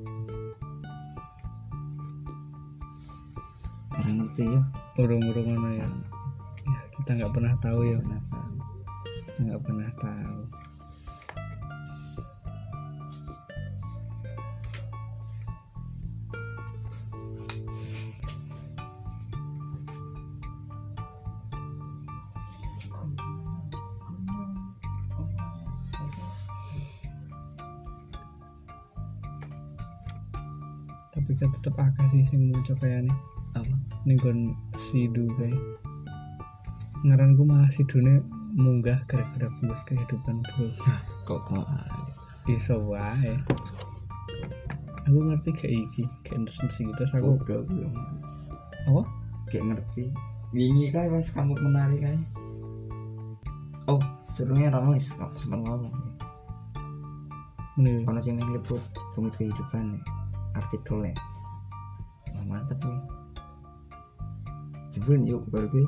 Ngerti 4.19 4.45
ya. 4.51 4.63
Urung-urung 4.99 5.47
ngono 5.55 5.71
ya? 5.75 5.89
Ya 6.67 6.81
kita 6.99 7.11
nggak 7.19 7.33
pernah 7.35 7.55
tahu 7.63 7.81
ya. 7.87 7.99
Tahu. 8.03 8.55
Kita 9.27 9.41
nggak 9.47 9.63
pernah 9.63 9.91
tahu. 9.99 10.39
Tapi 31.11 31.33
kan 31.37 31.51
tetep 31.51 31.75
akeh 31.75 32.07
sih 32.11 32.23
sing 32.27 32.51
muncul 32.51 32.75
kayak 32.79 33.07
nih 33.07 33.19
apa 34.01 34.09
ning 34.09 34.17
kon 34.17 34.57
sidu 34.81 35.29
kae. 35.37 35.53
Ngaran 37.05 37.37
ku 37.37 37.45
malah 37.45 37.69
sidune 37.69 38.25
munggah 38.57 38.97
gara-gara 39.05 39.53
bungkus 39.61 39.85
kehidupan 39.85 40.41
bro. 40.41 40.73
Kok 41.29 41.41
kok 41.45 41.69
iso 42.49 42.81
wae. 42.81 43.37
Aku 45.05 45.21
ngerti 45.21 45.53
kayak 45.53 45.75
iki 45.85 46.09
kayak 46.25 46.49
terus 46.49 46.81
gitu 46.81 46.89
terus 46.97 47.13
aku 47.13 47.37
ya. 47.45 47.61
apa? 48.89 49.05
Kayak 49.53 49.77
ngerti. 49.77 50.09
Wingi 50.57 50.89
kan 50.89 51.13
pas 51.13 51.29
kamu 51.37 51.61
menari 51.61 52.01
kan 52.01 52.17
oh 53.85 54.01
serunya 54.33 54.73
Rama 54.73 54.97
is 54.97 55.13
sempat 55.13 55.61
ngomong. 55.61 55.93
Menurut 57.77 58.09
kalau 58.09 58.21
sih 58.25 58.33
liput 58.33 58.81
bungkus 59.13 59.37
kehidupan 59.37 59.93
nih 59.93 60.05
artikelnya 60.57 61.15
Wah, 62.35 62.45
mantep 62.47 62.79
nih 62.83 63.00
jebul 65.11 65.27
yuk 65.27 65.43
gue 65.51 65.83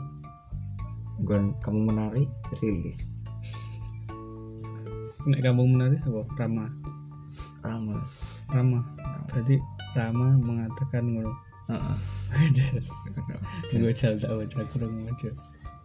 Gon, 1.22 1.54
kamu 1.62 1.94
menari 1.94 2.26
rilis. 2.58 3.14
Nek 5.22 5.38
kamu 5.38 5.62
menarik 5.70 6.02
apa? 6.02 6.26
Rama. 6.34 6.66
Rama. 7.62 7.96
Rama. 8.50 8.80
Berarti 9.30 9.62
Rama 9.94 10.34
mengatakan 10.42 11.06
ngono. 11.14 11.30
Heeh. 11.70 11.98
gue 13.78 13.92
jal 13.94 14.18
tak 14.18 14.34
baca 14.34 14.66
kurang 14.74 15.04
aja 15.06 15.30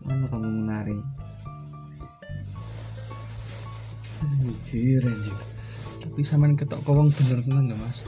mana 0.02 0.26
kamu 0.32 0.50
menari 0.64 0.98
anjir 4.24 5.04
anjir. 5.06 5.38
Tapi 6.02 6.20
sampean 6.26 6.58
ketok 6.58 6.82
kowong 6.88 7.14
bener 7.14 7.44
tenan 7.46 7.70
gak 7.70 7.78
mas. 7.78 8.02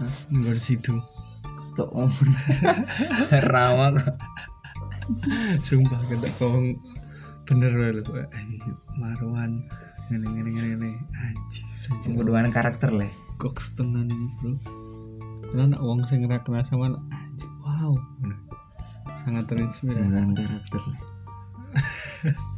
Hah? 0.00 0.12
nggak 0.32 0.56
sidu 0.56 1.02
Tok 1.76 1.90
om 1.92 2.12
Rama. 3.52 4.00
kok 4.00 4.35
sumpah 5.62 6.00
ketok 6.10 6.32
kowong 6.38 6.76
bener 7.46 7.70
lho 7.72 8.02
Eh, 8.26 8.46
Marwan. 8.98 9.62
Ngene 10.10 10.26
ngene 10.26 10.50
ngene 10.50 10.68
ngene. 10.74 10.90
Anjir. 11.14 11.64
Pembunuhan 12.02 12.50
karakter 12.50 12.90
lah 12.90 13.10
kok 13.38 13.58
tenan 13.78 14.10
ini 14.10 14.26
bro? 14.40 14.52
Karena 15.52 15.62
anak 15.76 15.80
wong 15.82 16.02
sing 16.10 16.26
ora 16.26 16.42
kenal 16.42 16.62
sama 16.66 16.90
anjir. 17.10 17.50
Wow. 17.62 17.94
Sangat 19.22 19.46
terinspirasi. 19.50 19.94
Pembunuhan 20.02 20.34
karakter 20.34 20.82
lah 20.90 21.00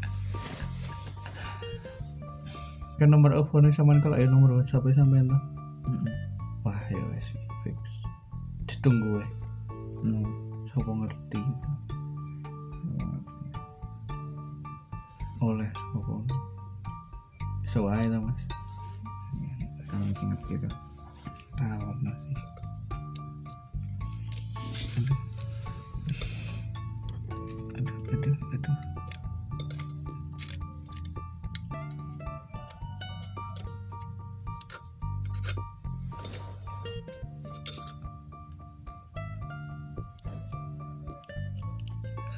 kan 2.99 3.15
nomor 3.15 3.31
telepon 3.31 3.71
sampean 3.71 4.03
kalau 4.03 4.19
ya 4.19 4.27
nomor 4.27 4.59
WhatsApp 4.59 4.83
tuh 4.83 5.07
Mm-mm. 5.07 6.07
wah 6.67 6.79
ya 6.91 6.99
wes 7.15 7.31
fix. 7.63 7.79
Ditunggu 8.67 9.23
ya 9.23 9.29
Hmm. 9.99 10.23
sapa 10.71 10.95
ngerti 10.95 11.43
oleh 15.39 15.71
sapa 15.71 16.15
so 17.63 17.87
ae 17.87 18.11
lah 18.11 18.19
mas. 18.19 18.43
Kamu 19.89 20.05
masih 20.13 20.27
ngerti 20.35 20.55
tuh 20.67 20.73
rawat 21.57 21.99
masih 22.03 22.35
aduh 24.99 25.19
aduh 27.79 27.97
aduh. 28.11 28.37
Aduh 28.55 28.77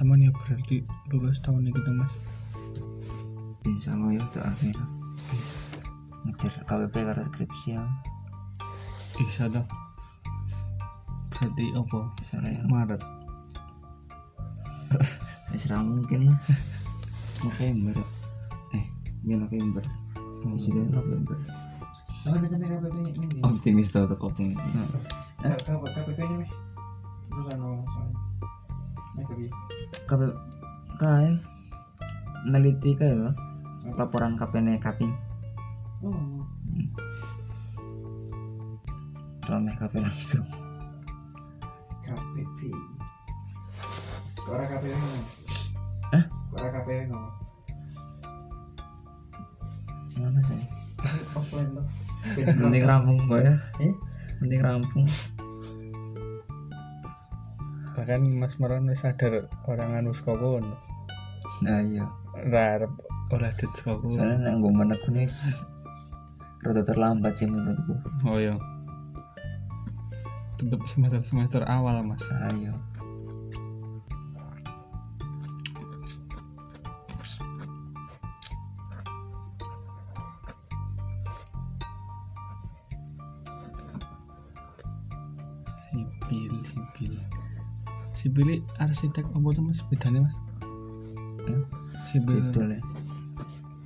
sama 0.01 0.17
nih 0.17 0.33
berarti 0.33 0.81
lulus 1.13 1.45
tahun 1.45 1.69
ini 1.69 1.77
kita 1.77 1.93
mas 1.93 2.09
insya 3.69 3.93
Allah 3.93 4.17
ya 4.17 4.25
tuh 4.33 4.43
akhir. 4.45 4.77
Ngejar 6.25 6.53
KWP 6.69 6.95
karena 6.95 7.25
skripsi 7.29 7.69
ya. 7.77 7.83
Bisa 9.17 9.49
dong. 9.49 9.69
Berarti 11.33 11.65
apa? 11.77 12.01
Misalnya 12.21 12.51
ya 12.57 12.63
Maret. 12.69 13.03
Isra 15.57 15.81
mungkin 15.81 16.33
lah. 16.33 16.39
November. 17.45 17.97
Eh 18.77 18.85
ya 19.25 19.37
November. 19.41 19.85
November. 20.93 21.37
Oh, 22.29 22.37
ada 22.37 22.45
kan 22.53 22.61
KPP 22.61 22.97
ini. 23.17 23.41
optimis 23.41 23.97
tau 23.97 24.05
tuh 24.05 24.21
optimis. 24.21 24.61
Nah, 24.77 24.85
Eh, 25.41 25.57
KPP 25.97 26.21
ini. 26.21 26.45
Terus 27.33 27.47
anu 27.57 27.81
soalnya. 27.89 28.17
Nah, 29.17 29.25
tapi 29.25 29.45
KP 30.05 30.21
kae. 31.01 31.31
Neliti 32.41 32.97
loh 33.21 33.33
laporan 34.01 34.41
KPN 34.41 34.81
kaping 34.81 35.13
oh, 36.01 36.41
ramai 39.45 39.77
KP 39.77 40.01
langsung 40.01 40.47
KPP. 42.01 42.61
Kok 44.41 44.51
ora 44.51 44.65
KPP? 44.67 44.95
Hah? 46.17 46.25
Kok 46.27 46.57
ora 46.57 46.69
KPP 46.75 47.13
mana 50.21 50.41
sih 50.45 50.61
Offline 51.33 51.71
tuh. 51.73 51.87
mending 52.61 52.85
rampung 52.85 53.19
gue 53.25 53.41
ya 53.41 53.57
Eh? 53.81 53.93
mending 54.45 54.61
rampung 54.61 55.07
bahkan 57.97 58.21
Mas 58.37 58.57
Maran 58.61 58.85
wis 58.89 59.01
sadar 59.01 59.49
orang 59.65 59.97
anu 59.97 60.13
saka 60.13 60.37
kono 60.37 60.77
nah 61.65 61.81
iya 61.81 62.05
ora 62.37 62.85
ora 63.31 63.55
dit 63.55 63.71
kono 63.87 64.11
soalnya 64.11 64.51
nek 64.51 64.55
gue 64.59 64.73
menekun 64.75 65.15
nih 65.15 65.31
rada 66.61 66.83
terlambat 66.85 67.41
sih 67.41 67.49
menurutku. 67.49 67.97
Oh 68.29 68.37
iya. 68.37 68.59
Tetep 70.61 70.83
semester 70.85 71.23
semester 71.25 71.63
awal 71.65 72.05
mas. 72.05 72.21
Ayo 72.53 72.77
sipil 85.89 86.55
sipil. 86.61 87.15
Sipil 88.13 88.45
ini 88.53 88.57
arsitek 88.77 89.25
apa 89.33 89.49
tuh 89.57 89.65
mas? 89.65 89.81
Bedanya 89.89 90.29
mas? 90.29 90.37
Ya, 91.49 91.57
sipil 92.05 92.37
itu 92.37 92.61
lah 92.69 93.00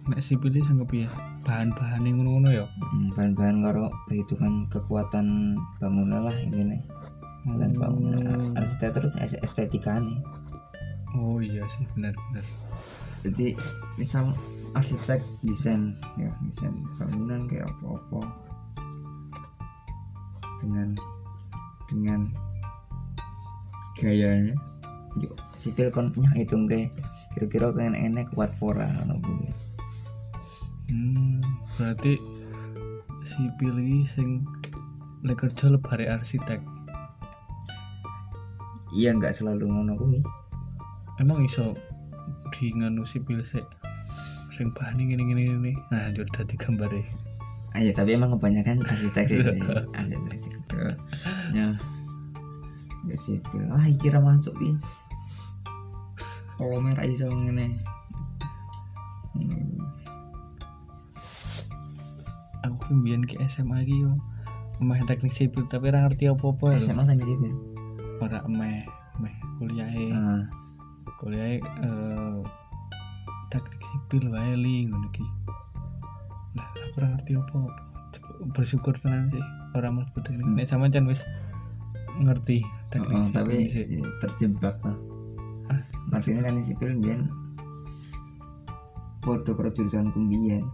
nek 0.05 0.21
sipil 0.21 0.53
sanggup 0.61 0.93
ya 0.93 1.09
bahan-bahan 1.49 2.05
yang 2.05 2.21
ngono-ngono 2.21 2.49
ya? 2.53 2.65
Hmm, 2.69 3.09
bahan-bahan 3.17 3.57
karo 3.65 3.89
perhitungan 4.05 4.69
kekuatan 4.69 5.57
bangunan 5.81 6.29
lah 6.29 6.37
ini 6.37 6.77
nih 6.77 6.83
dan 7.61 7.77
bangunan 7.77 8.57
arsitektur 8.57 9.13
es- 9.21 9.41
estetika 9.41 10.01
nih 10.01 10.21
oh 11.17 11.41
iya 11.41 11.65
sih 11.69 11.85
benar-benar 11.93 12.45
jadi 13.25 13.57
misal 13.97 14.37
arsitek 14.77 15.25
desain 15.41 15.97
ya 16.21 16.29
desain 16.45 16.77
bangunan 17.01 17.49
kayak 17.49 17.73
apa-apa. 17.81 18.21
Dengan 20.61 20.89
dengan 21.89 22.21
gayanya. 23.97 24.53
Yuk 25.17 25.33
sipil 25.57 25.89
kon 25.89 26.13
punya 26.13 26.29
hitung 26.37 26.69
kayak 26.69 26.93
kira-kira 27.33 27.73
pengen 27.73 27.97
enek 27.97 28.29
kuat 28.37 28.53
pora 28.61 28.91
ngono. 29.09 29.25
Hmm, 30.91 31.41
berarti 31.77 32.21
sipil 33.25 33.75
ini 33.81 34.05
sing 34.05 34.45
lek 35.25 35.41
kerja 35.41 35.73
lebare 35.73 36.09
arsitek. 36.11 36.61
Iya 38.95 39.17
nggak 39.17 39.35
selalu 39.35 39.65
ngono 39.69 39.97
kuwi. 39.97 40.21
Emang 41.19 41.43
iso 41.43 41.75
di 42.53 42.71
nganu 42.75 43.03
sipil 43.03 43.41
sik? 43.41 43.65
Sing 44.55 44.71
bahan 44.71 45.03
ini 45.03 45.19
ini 45.19 45.51
ini 45.51 45.73
nah 45.91 46.13
jauh 46.15 46.29
tadi 46.31 46.55
gambarnya 46.55 47.03
aja 47.75 47.91
tapi 47.91 48.15
emang 48.15 48.31
kebanyakan 48.39 48.85
arsitek 48.93 49.25
sih. 49.27 49.43
Arsitek 49.99 50.39
sih 50.39 50.53
ya 51.55 51.75
teknik 53.15 53.21
sipil 53.21 53.69
ah 53.69 53.85
iki 53.85 54.09
ra 54.09 54.19
masuk 54.19 54.57
ki 54.57 54.73
kalau 56.57 56.81
merah 56.81 57.05
iso 57.05 57.29
ngene 57.29 57.77
mbiyen 62.91 63.25
ke 63.25 63.39
SMA 63.47 63.85
iki 63.85 64.05
yo 64.05 64.13
emeh 64.83 65.01
teknik 65.07 65.33
sipil 65.33 65.65
tapi 65.71 65.89
ora 65.89 66.05
ngerti 66.05 66.27
apa-apa 66.29 66.75
ya. 66.75 66.79
SMA 66.83 67.07
teknik 67.07 67.29
sipil? 67.29 67.53
Ora 68.21 68.43
emeh 68.45 68.85
emeh 69.17 69.35
kuliahe. 69.57 70.05
Ah 70.13 70.45
kuliahe 71.23 71.57
eh, 71.63 72.39
teknik 73.49 73.81
sipil 73.81 74.29
wae 74.29 74.53
li 74.59 74.85
ngono 74.91 75.09
ki. 75.15 75.25
Lah 76.59 76.69
aku 76.69 76.95
ora 77.01 77.07
ngerti 77.17 77.33
apa-apa. 77.39 77.71
Bersyukur 78.53 78.95
tenan 78.99 79.31
sih 79.31 79.41
ora 79.73 79.89
mlebu 79.89 80.19
teknik. 80.21 80.45
Nek 80.45 80.67
sampean 80.67 80.93
can 80.93 81.07
wis 81.07 81.23
ngerti 82.21 82.63
teknik 82.91 83.15
Oh, 83.15 83.25
sipil 83.25 83.35
tapi 83.35 83.55
sih. 83.71 83.85
terjebak 84.21 84.77
lah. 84.83 84.97
Ah. 85.71 85.81
Martini 86.11 86.43
teknik 86.43 86.67
sipil 86.67 86.93
biyen 86.99 87.31
podo 89.25 89.57
karo 89.57 89.73
jurusan 89.73 90.13
kumbiyen 90.13 90.69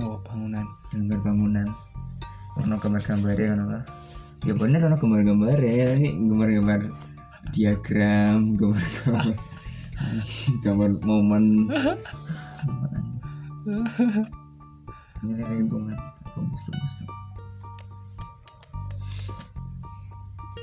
oh 0.00 0.16
bangunan. 0.24 0.66
Gambar 0.94 1.18
bangunan. 1.20 1.68
Ono 2.62 2.74
gambar-gambar 2.78 3.36
ya 3.36 3.52
ono 3.56 3.64
lah. 3.68 3.84
Ya 4.46 4.54
bener 4.56 4.80
ono 4.86 4.96
gambar-gambar 4.96 5.58
ya. 5.60 5.96
Ini 5.98 6.08
gambar-gambar 6.16 6.80
diagram 7.52 8.56
gambar-gambar 8.56 9.36
gambar 10.64 10.90
momen. 11.04 11.44
Ini 15.22 15.42
hitungan. 15.44 15.98
Rumus-rumus. 16.32 16.96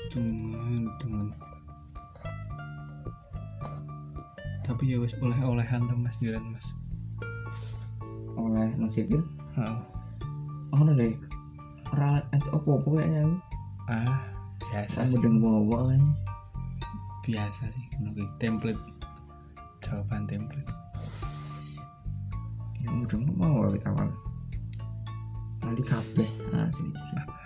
Teman 0.09 0.89
teman 0.97 1.29
tapi 4.69 4.93
ya 4.93 5.01
wis 5.01 5.17
oleh-olehan 5.17 5.89
tuh 5.89 5.97
mas 5.97 6.13
juran 6.21 6.45
mas 6.53 6.77
oleh 8.59 8.75
nang 8.75 8.91
sipil. 8.91 9.23
Oh. 9.55 9.79
ono 10.75 10.91
deh. 10.93 11.15
Ora 11.95 12.21
atau 12.29 12.59
apa-apa 12.59 12.99
kayaknya 12.99 13.25
aku. 13.25 13.37
Ah 13.89 14.19
biasa 14.69 15.09
sih. 15.09 15.17
dengan 15.17 15.39
bawa 15.41 15.79
kayaknya. 15.89 16.13
Biasa 17.25 17.63
sih 17.73 17.83
ngono 17.97 18.09
kuwi. 18.13 18.27
template 18.37 18.81
jawaban 19.81 20.27
template. 20.27 20.71
Ya 22.83 22.89
udah 22.91 23.19
mau 23.33 23.71
awet 23.71 23.83
awal? 23.87 24.11
Nanti 25.63 25.83
kabeh. 25.83 26.29
Asli 26.53 26.91
jadi 26.93 27.39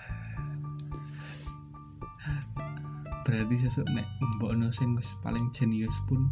berarti 3.23 3.55
sesuk 3.65 3.87
nek 3.95 4.05
mbokno 4.35 4.69
sing 4.69 4.93
wis 4.99 5.15
paling 5.23 5.47
jenius 5.55 5.95
pun 6.05 6.29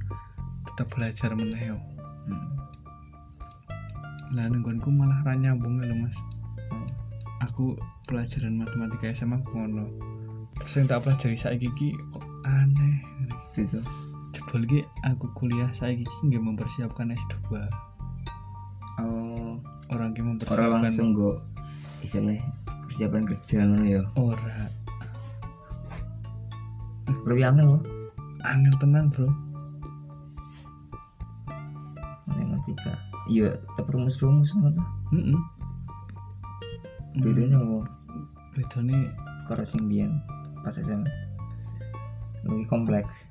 tetap 0.68 0.92
belajar 0.94 1.34
meneh. 1.34 1.74
Lah 4.32 4.48
nenggonku 4.48 4.90
malah 4.92 5.20
ra 5.24 5.36
nyambung 5.36 5.80
lho 5.80 5.96
mas. 6.08 6.18
Aku 7.46 7.76
pelajaran 8.08 8.60
matematika 8.60 9.12
SMA 9.12 9.40
ngono. 9.52 9.88
Terus 10.62 10.74
yang 10.78 10.88
tak 10.88 11.00
pelajari 11.08 11.38
saiki 11.38 11.70
ki 11.76 11.90
kok 12.14 12.26
aneh 12.48 13.02
gitu. 13.56 13.80
Jebol 14.32 14.64
ki 14.68 14.80
aku 15.04 15.28
kuliah 15.36 15.70
saiki 15.76 16.06
ki 16.08 16.20
nggak 16.32 16.44
mempersiapkan 16.44 17.12
S2 17.12 17.38
oh. 19.02 19.60
Orang 19.92 20.16
ki 20.16 20.24
orang 20.24 20.40
mempersiapkan 20.40 20.82
langsung 20.88 21.12
go 21.12 21.44
istilahnya 22.02 22.42
persiapan 22.88 23.24
kerja 23.28 23.68
ngono 23.68 23.86
ya? 23.86 24.02
Ora. 24.16 24.70
Lebih 27.28 27.46
angel 27.46 27.68
loh 27.78 27.82
angel 28.46 28.74
tenan 28.82 29.06
bro 29.14 29.30
iya 33.32 33.56
tak 33.80 33.88
rumus-rumus 33.88 34.52
ngono 34.52 34.76
tuh 34.76 34.88
Heeh. 35.16 35.40
bedanya 37.24 37.64
apa? 37.64 37.80
Bedane 38.52 39.16
karo 39.48 39.64
sing 39.64 39.88
biyen 39.88 40.20
pas 40.64 40.76
SMA 40.76 41.08
lebih 42.44 42.68
kompleks. 42.68 43.28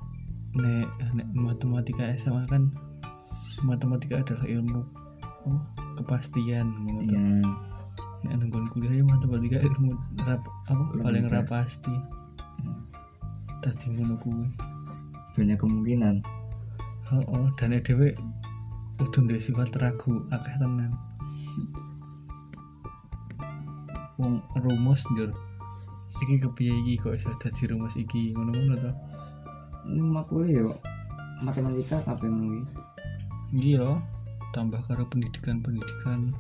Nek 0.57 0.89
nek 1.15 1.29
matematika 1.37 2.09
SMA 2.17 2.49
kan 2.49 2.73
matematika 3.61 4.21
adalah 4.25 4.47
ilmu 4.49 4.81
oh 5.45 5.61
kepastian 6.01 6.73
ngono 6.85 7.01
iya. 7.05 7.21
Nek 8.25 8.33
nenggon 8.37 8.69
kuliah 8.73 9.01
ya 9.01 9.05
matematika 9.05 9.61
ilmu 9.65 9.97
rap, 10.29 10.45
apa 10.69 10.85
Ilmu 10.97 11.05
paling 11.05 11.25
ra 11.29 11.41
dasar. 11.45 11.49
pasti 11.65 11.95
tadi 13.61 13.87
ngono 13.97 14.17
kuwi. 14.21 14.49
Banyak 15.37 15.57
kemungkinan. 15.61 16.21
Oh, 17.11 17.25
oh 17.33 17.47
dan 17.59 17.75
dhewe 17.81 18.13
kudu 19.01 19.33
duwe 19.33 19.41
sifat 19.41 19.73
ragu 19.81 20.29
akeh 20.29 20.57
tenan. 20.61 20.93
Wong 24.21 24.45
rumus 24.61 25.01
njur. 25.17 25.33
Iki 26.21 26.45
kepiye 26.45 26.73
iki 26.85 27.01
kok 27.01 27.17
iso 27.17 27.33
dadi 27.41 27.65
rumus 27.65 27.97
iki? 27.97 28.37
Ngono-ngono 28.37 28.77
to. 28.77 28.93
Ini 29.89 30.01
makulnya 30.05 30.53
yo 30.53 30.71
matematika 31.41 32.05
apa 32.05 32.29
yang 32.29 32.37
ngono 32.37 32.55
iki? 32.61 32.73
iya 33.51 33.99
tambah 34.53 34.79
karo 34.85 35.09
pendidikan-pendidikan. 35.09 36.37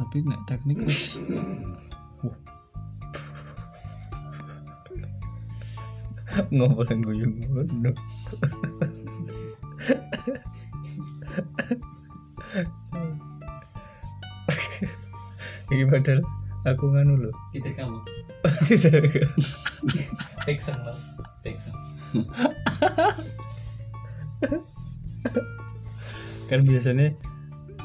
Tapi 0.00 0.26
nek 0.26 0.42
teknik 0.48 0.82
Wah. 2.26 2.49
Ngobrol 6.48 6.88
yang 6.88 7.00
guyung 7.04 7.34
ngono 7.36 7.92
Ini 15.70 15.86
padahal 15.86 16.26
aku 16.66 16.90
nganu 16.90 17.14
loh 17.14 17.34
Kita 17.54 17.70
kamu. 17.78 18.02
Sisa 18.66 18.90
Texan 20.42 20.78
lah. 20.82 20.98
Texan. 21.46 21.70
kan 26.50 26.66
biasanya 26.66 27.14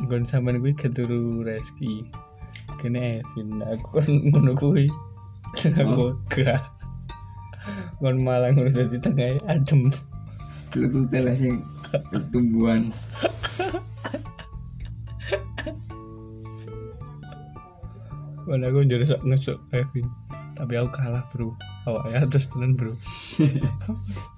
gon 0.10 0.26
sampean 0.26 0.58
kuwi 0.58 0.74
keturu 0.74 1.46
Reski 1.46 2.10
kene 2.82 3.22
Evin 3.22 3.62
aku 3.62 4.02
kan 4.02 4.10
ngono 4.34 4.58
kuwi 4.58 4.90
aku 5.56 6.18
gak 6.34 6.75
gon 8.06 8.22
malah 8.22 8.54
ngono 8.54 8.70
dadi 8.70 9.02
tengah 9.02 9.42
adem. 9.50 9.90
Lu 10.78 10.86
tuh 10.94 11.10
sing 11.34 11.66
pertumbuhan. 12.14 12.94
Gon 18.46 18.62
aku 18.62 18.86
jadi 18.86 19.10
sok 19.10 19.26
ngesuk 19.26 19.58
Evin 19.74 20.06
tapi 20.54 20.78
aku 20.78 20.94
kalah 20.94 21.26
bro. 21.34 21.58
Awalnya 21.90 22.30
terus 22.30 22.46
tenan 22.54 22.78
bro 22.78 22.94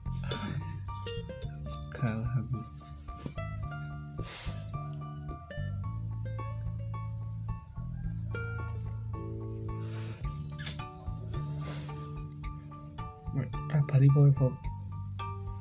Rabali 14.37 14.45
boy 14.45 14.49
pop. 14.49 14.53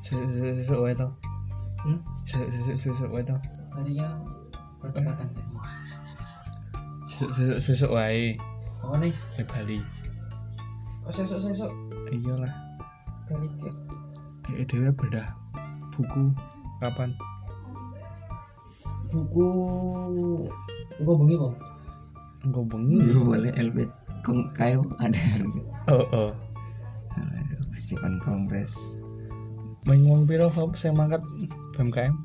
Sesuk 0.05 0.81
wae 0.85 0.95
to. 0.95 1.09
Hmm? 1.83 1.99
Sesuk 2.25 2.77
sesuk 2.77 3.11
wae 3.11 3.25
to. 3.25 3.37
Tadinya 3.73 4.09
pertempatan 4.81 5.29
Sesuk 7.07 7.59
sesuk 7.61 7.91
wae 7.93 8.37
Apa 8.85 8.97
nih? 9.01 9.15
di 9.37 9.45
Bali. 9.49 9.79
Kok 11.05 11.13
sesok 11.13 11.39
sesok 11.41 11.73
Iyalah. 12.13 12.55
kali 13.27 13.49
ke 13.59 13.71
Eh 14.55 14.63
dhewe 14.63 14.95
bedah 14.95 15.27
buku 15.97 16.31
kapan? 16.79 17.11
buku 19.11 19.47
buku 21.03 21.13
bengi 21.19 21.35
bang. 21.39 21.55
Engko 22.47 22.61
bengi. 22.67 22.97
Lu 23.11 23.27
boleh 23.27 23.51
LP 23.55 23.87
Kong 24.23 24.51
kayu 24.55 24.83
ada 25.03 25.19
Oh 25.91 26.03
oh. 26.11 26.31
Persiapan 27.77 28.17
kongres 28.25 28.73
wong 29.85 30.25
piro 30.25 30.49
Fab 30.49 30.73
sing 30.81 30.97
mangkat 30.97 31.21
BMKM? 31.77 32.17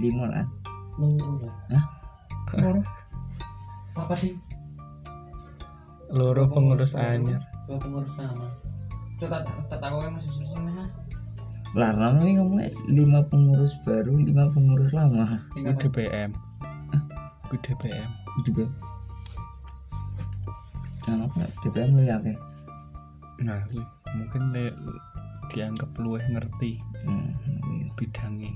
lima 0.00 0.32
lah 0.32 0.48
Loro 0.96 1.52
lah. 1.68 1.84
Hah? 2.48 2.56
Loro. 2.56 2.80
Apa 4.00 4.16
sih? 4.16 4.32
Loro 6.08 6.48
pengurus 6.48 6.96
anyar. 6.96 7.44
Dua 7.68 7.76
pengurus 7.76 8.08
sama. 8.16 8.48
Coba 9.20 9.44
tak 9.44 9.80
tahu 9.80 9.96
yang 10.08 10.16
masih 10.16 10.32
sesungguhnya. 10.32 10.88
lah 11.70 11.94
lama 11.94 12.26
ini 12.26 12.42
ngomongnya 12.42 12.74
lima 12.90 13.22
pengurus 13.30 13.78
baru 13.86 14.18
lima 14.18 14.50
pengurus 14.50 14.90
lama 14.90 15.38
Ku 15.54 15.62
DPM 17.62 18.10
juga 18.42 18.66
nah 21.06 21.30
apa 21.30 21.46
DPM 21.62 21.94
lu 21.94 22.02
ya 22.02 22.18
nah 23.46 23.60
kuwi 23.68 23.84
mungkin 24.16 24.42
le 24.52 24.74
dianggap 25.50 25.90
luwih 25.98 26.22
ngerti 26.30 26.78
hmm, 27.04 27.28
iya. 27.66 27.86
bidangnya 27.96 28.52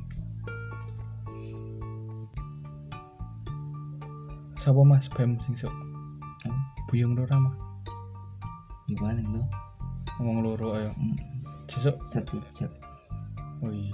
Sapa 4.65 4.81
Mas? 4.81 5.13
Bem 5.13 5.37
sing 5.45 5.53
sok. 5.61 5.77
Hmm. 6.49 6.57
Buyung 6.89 7.13
loro 7.13 7.37
mah 7.37 7.53
di 8.89 8.97
paling 8.97 9.29
tuh 9.29 9.45
ngomong 10.17 10.41
loro 10.41 10.81
ayo. 10.81 10.89
Hmm. 10.97 11.21
sesuk 11.69 12.01
satu 12.09 12.41
jam 12.57 12.73
oh 13.61 13.69
iya. 13.69 13.93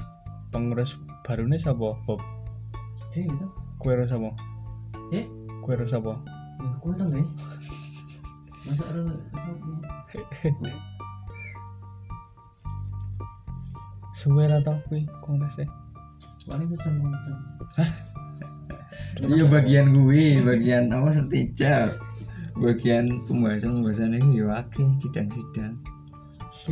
Pengurus 0.54 0.94
baru 1.26 1.50
nih 1.50 1.58
sapa 1.58 1.98
Bob? 2.06 2.22
Dia 3.10 3.26
gitu. 3.26 3.46
kue 3.82 3.98
sapa? 4.06 4.30
Eh? 5.10 5.26
kue 5.58 5.74
ro 5.74 5.86
sapa? 5.90 6.22
Ya. 6.62 6.70
Masa 6.86 7.06
ada 7.10 7.18
suwe 14.12 14.44
ra 14.44 14.60
tau 14.60 14.76
kuwi 14.88 15.08
kongres 15.24 15.56
e 15.60 15.66
paling 16.44 16.68
itu 16.68 16.76
jam 16.84 16.94
jam. 17.00 17.38
iya 19.24 19.44
bagian 19.48 19.86
gue 19.96 20.44
bagian 20.44 20.92
apa 20.92 21.08
setijab 21.08 21.96
bagian 22.60 23.24
pembahasan 23.24 23.80
pembahasan 23.80 24.12
ini 24.18 24.44
ya 24.44 24.60
akeh 24.60 24.88
sidang 25.00 25.28
sidang 25.32 25.74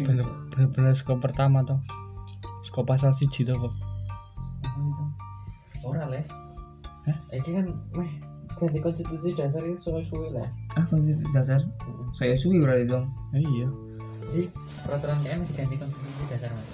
bener 0.05 0.27
bener, 0.53 0.69
bener 0.75 0.93
skop 0.93 1.25
pertama 1.25 1.65
toh 1.65 1.81
skop 2.67 2.85
pasal 2.85 3.17
siji 3.17 3.49
toh 3.49 3.57
itu? 3.57 3.71
Ora 5.87 6.05
leh. 6.11 6.25
Hah? 7.09 7.17
Ini 7.33 7.49
kan 7.49 7.67
meh 7.97 8.13
ganti 8.59 8.79
konstitusi 8.79 9.31
dasar 9.33 9.63
itu 9.63 9.79
suwe-suwe 9.81 10.29
lah. 10.31 10.49
ah 10.75 10.85
konstitusi 10.85 11.27
dasar 11.31 11.61
saya 12.13 12.35
suwi 12.35 12.59
berarti 12.59 12.85
dong 12.85 13.07
Eh, 13.31 13.41
iya 13.41 13.69
Jadi 14.29 14.43
peraturan 14.83 15.19
KM 15.21 15.41
diganti 15.47 15.75
konstitusi 15.77 16.25
dasar 16.27 16.51
mas. 16.51 16.69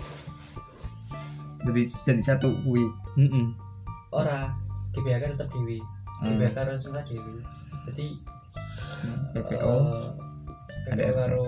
jadi 1.62 1.80
jadi 2.02 2.22
satu 2.24 2.48
gue 2.62 2.84
Heeh. 3.14 3.46
Ora 4.10 4.52
GBHK 4.90 5.34
tetap 5.34 5.48
dewi. 5.50 5.78
Hmm. 6.18 6.34
GBHK 6.34 6.56
harus 6.56 6.82
susah 6.82 7.02
dewi. 7.02 7.34
Jadi 7.84 8.06
PPO 9.32 9.74
eh, 9.74 10.90
ADRT. 10.90 10.98
PPO 10.98 11.12
karo 11.14 11.44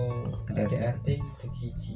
ADRT. 0.47 0.73
ADRT 0.73 1.07
jadi 1.37 1.55
siji. 1.55 1.95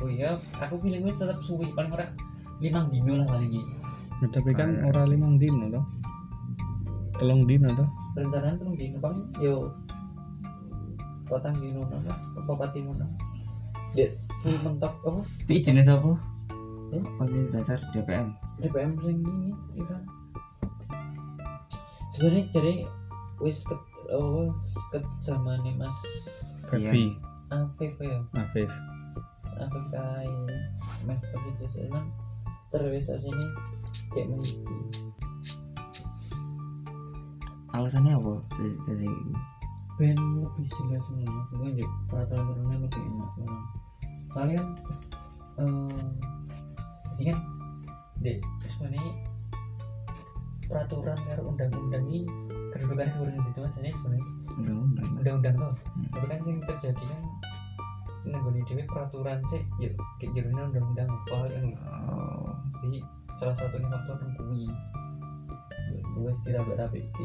Oh 0.00 0.08
iya, 0.08 0.32
aku 0.56 0.80
feeling 0.80 1.04
wis 1.04 1.14
tetap 1.14 1.36
suwi 1.40 1.68
paling 1.70 1.90
ora 1.90 2.08
limang 2.58 2.88
dino 2.88 3.20
lah 3.20 3.26
paling. 3.28 3.52
Ya, 4.20 4.26
tapi 4.30 4.52
kan 4.52 4.80
ora 4.82 5.04
limang 5.04 5.36
dino 5.36 5.68
toh 5.68 5.84
telung 7.20 7.44
dino 7.44 7.68
toh 7.76 7.84
Perencanaan 8.16 8.56
terus 8.56 8.74
dino 8.80 8.96
paling 8.96 9.20
yo. 9.36 9.68
Potang 11.28 11.60
dino 11.60 11.84
apa 11.84 12.16
apa 12.40 12.52
pati 12.56 12.80
dino. 12.80 13.04
Dek 13.92 14.16
full 14.40 14.56
mentok 14.64 14.96
apa? 15.04 15.20
Tapi 15.44 15.60
jenis 15.60 15.92
apa 15.92 16.16
Hmm? 16.90 17.06
konstitusi 17.22 17.46
dasar 17.54 17.78
DPM 17.94 18.34
DPM 18.58 18.98
sing 18.98 19.22
ini 19.22 19.54
iya. 19.78 19.86
Kan. 19.86 20.02
Sebenarnya 22.10 22.42
jadi 22.50 22.74
wis 23.38 23.62
ke 23.62 23.78
apa 24.10 24.42
ke 24.90 24.98
zamane 25.22 25.70
Mas. 25.78 25.94
Baby 26.66 27.14
Afif 27.54 27.94
ya. 28.02 28.18
Afif. 28.34 28.66
Afif 29.54 29.84
kai 29.94 30.26
meh 31.06 31.18
konstitusi 31.30 31.86
enam 31.86 32.10
terus 32.74 33.06
sini 33.06 33.46
kayak 34.10 34.26
meniki. 34.34 34.99
Alasannya 37.76 38.12
apa 38.18 38.34
dari, 38.56 38.74
dari 38.88 39.10
ben 40.00 40.16
lebih 40.16 40.66
jelas 40.68 41.02
semua. 41.04 41.28
Pokoknya 41.52 41.72
juga 41.76 41.88
peraturan 42.08 42.42
peraturannya 42.48 42.76
lebih 42.88 43.02
enak 43.04 43.30
orang. 43.36 43.64
Kalian 44.30 44.66
eh 45.60 46.10
jadi 47.20 47.24
kan 47.34 47.38
dek 48.24 48.38
sebenarnya 48.64 49.12
peraturan 50.70 51.18
karo 51.28 51.42
undang-undang 51.50 52.04
ini 52.08 52.24
kedudukannya 52.70 53.12
kurang 53.18 53.36
gitu 53.50 53.58
mas 53.60 53.76
ini 53.82 53.90
sebenarnya 53.92 54.26
undang-undang. 54.56 55.08
undang-undang 55.18 55.54
tuh. 55.58 55.72
Hmm. 55.74 56.08
tapi 56.14 56.26
kan 56.30 56.40
yang 56.46 56.60
terjadi 56.62 57.04
kan 57.10 57.22
nenggoni 58.24 58.60
dewe 58.68 58.82
peraturan 58.86 59.40
sih 59.50 59.62
yuk 59.82 59.96
kayak 60.22 60.32
jadinya 60.36 60.62
undang-undang 60.68 61.08
kalau 61.28 61.48
yang 61.50 61.66
oh. 61.84 62.54
Jadi 62.80 62.98
salah 63.36 63.56
satunya 63.56 63.88
faktor 63.92 64.16
kuwi 64.40 64.64
gue 66.20 66.32
tidak 66.44 66.68
berapa 66.68 66.92
ke 66.92 67.24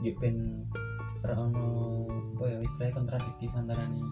yuk 0.00 0.16
ben 0.16 0.64
ono 1.20 2.08
apa 2.08 2.44
ya 2.48 2.58
istilahnya 2.64 2.96
kontradiktif 2.96 3.52
antara 3.52 3.84
nih 3.84 4.08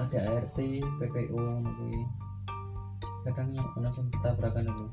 ada 0.00 0.18
ART 0.32 0.56
ngono 0.56 1.68
kuwi 1.76 2.00
kadang 3.28 3.52
yang 3.52 3.68
ono 3.76 3.92
sing 3.92 4.08
tabrakan 4.24 4.72
itu. 4.72 4.86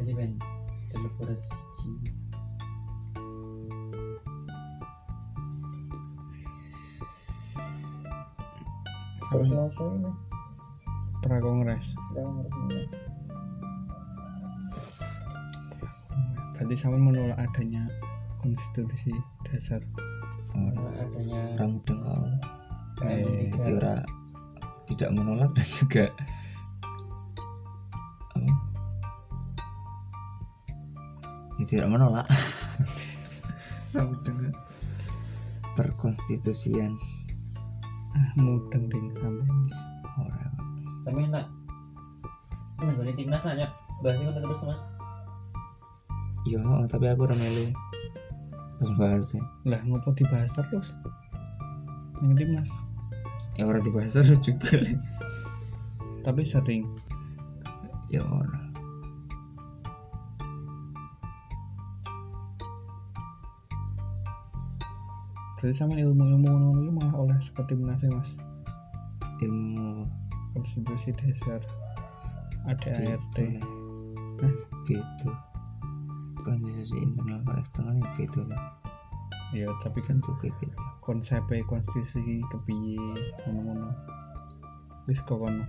Jadi 0.00 0.10
ben 0.16 0.40
deliberate 0.88 1.44
siji 1.76 2.08
sama 9.28 9.44
Selasa 9.44 9.84
ini 9.92 10.29
pra 11.20 11.36
kongres? 11.40 11.92
Ngerti 12.16 12.88
berarti 16.60 16.76
sama 16.76 17.00
menolak 17.00 17.40
adanya 17.40 17.88
konstitusi 18.36 19.16
dasar 19.48 19.80
Karena 20.52 20.92
adanya 21.00 21.40
orang 21.56 21.70
mudeng 21.80 22.00
kau 22.04 22.24
Eh, 23.00 23.48
tidak 24.84 25.10
menolak 25.16 25.48
dan 25.56 25.68
juga 25.72 26.04
apa? 28.36 28.52
Ya, 31.56 31.64
tidak 31.64 31.88
menolak. 31.88 32.28
Kau. 33.96 34.06
perkonstitusian. 35.74 37.00
Ah 38.12 38.30
mudeng 38.36 38.86
ding 38.92 39.10
sampai 39.16 39.89
orang 41.00 41.16
sampe 41.16 41.32
nak 41.32 41.46
nenggone 42.80 43.12
timnas 43.16 43.44
aja 43.44 43.66
bahasnya 44.04 44.32
kan 44.32 44.42
terus 44.44 44.64
mas. 44.64 44.82
Yo 46.48 46.60
tapi 46.88 47.08
aku 47.08 47.28
udah 47.28 47.36
melu 47.36 47.66
terus 48.80 48.92
bahasnya 48.96 49.44
lah 49.68 49.80
ngopo 49.84 50.12
dibahas 50.16 50.52
terus? 50.52 50.92
Yang 52.20 52.32
timnas. 52.44 52.70
Ya 53.56 53.68
orang 53.68 53.84
dibahas 53.84 54.12
terus 54.12 54.40
juga. 54.40 54.76
Tapi 56.24 56.44
sering. 56.44 56.84
Ya 58.12 58.24
orang. 58.24 58.72
Berarti 65.60 65.76
sama 65.76 65.92
ilmu 66.00 66.24
ilmu 66.24 66.48
ngono 66.48 66.90
malah 66.96 67.14
oleh 67.20 67.36
seperti 67.44 67.76
timnas 67.76 68.00
mas. 68.08 68.32
Ilmu 69.44 69.89
konstitusi 70.54 71.14
dasar. 71.14 71.60
Ada 72.68 73.16
ART 73.16 73.36
Gitu, 73.36 73.42
Le. 73.56 73.60
Hah? 74.40 74.54
gitu. 74.88 75.30
Konstitusi 76.40 76.96
internal 77.00 77.40
kalau 77.44 77.60
eksternal 77.60 77.94
ya 78.00 78.10
gitu 78.16 78.40
lah. 78.48 78.62
Ya 79.50 79.66
tapi 79.82 79.98
kan 80.06 80.22
juga 80.22 80.46
gitu. 80.46 80.74
konsepnya 81.00 81.66
konstitusi 81.66 82.38
kepiye 82.54 83.02
ngono-ngono. 83.44 83.90
Wis 85.10 85.18
kok 85.26 85.42
kono 85.42 85.64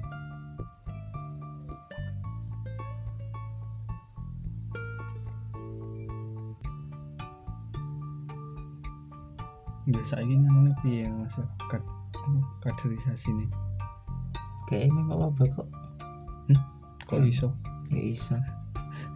biasa 9.91 10.24
ini 10.24 10.39
namanya 10.39 10.74
piye 10.86 11.10
mas? 11.10 11.36
Kaderisasi 12.62 13.34
nih 13.34 13.50
kayak 14.71 14.88
memang 14.89 15.27
apa 15.27 15.43
kok. 15.51 15.67
Kok 17.03 17.19
Ya. 17.19 17.27
iso? 17.27 17.49
Ya 17.91 17.99
bisa 18.07 18.38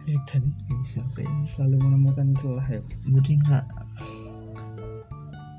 ya 0.06 0.14
tadi 0.22 0.46
bisa 0.70 1.00
kayak 1.16 1.32
selalu 1.48 1.80
menemukan 1.82 2.30
celah 2.36 2.62
ya. 2.68 2.78
Mungkin 3.08 3.40
nggak 3.42 3.64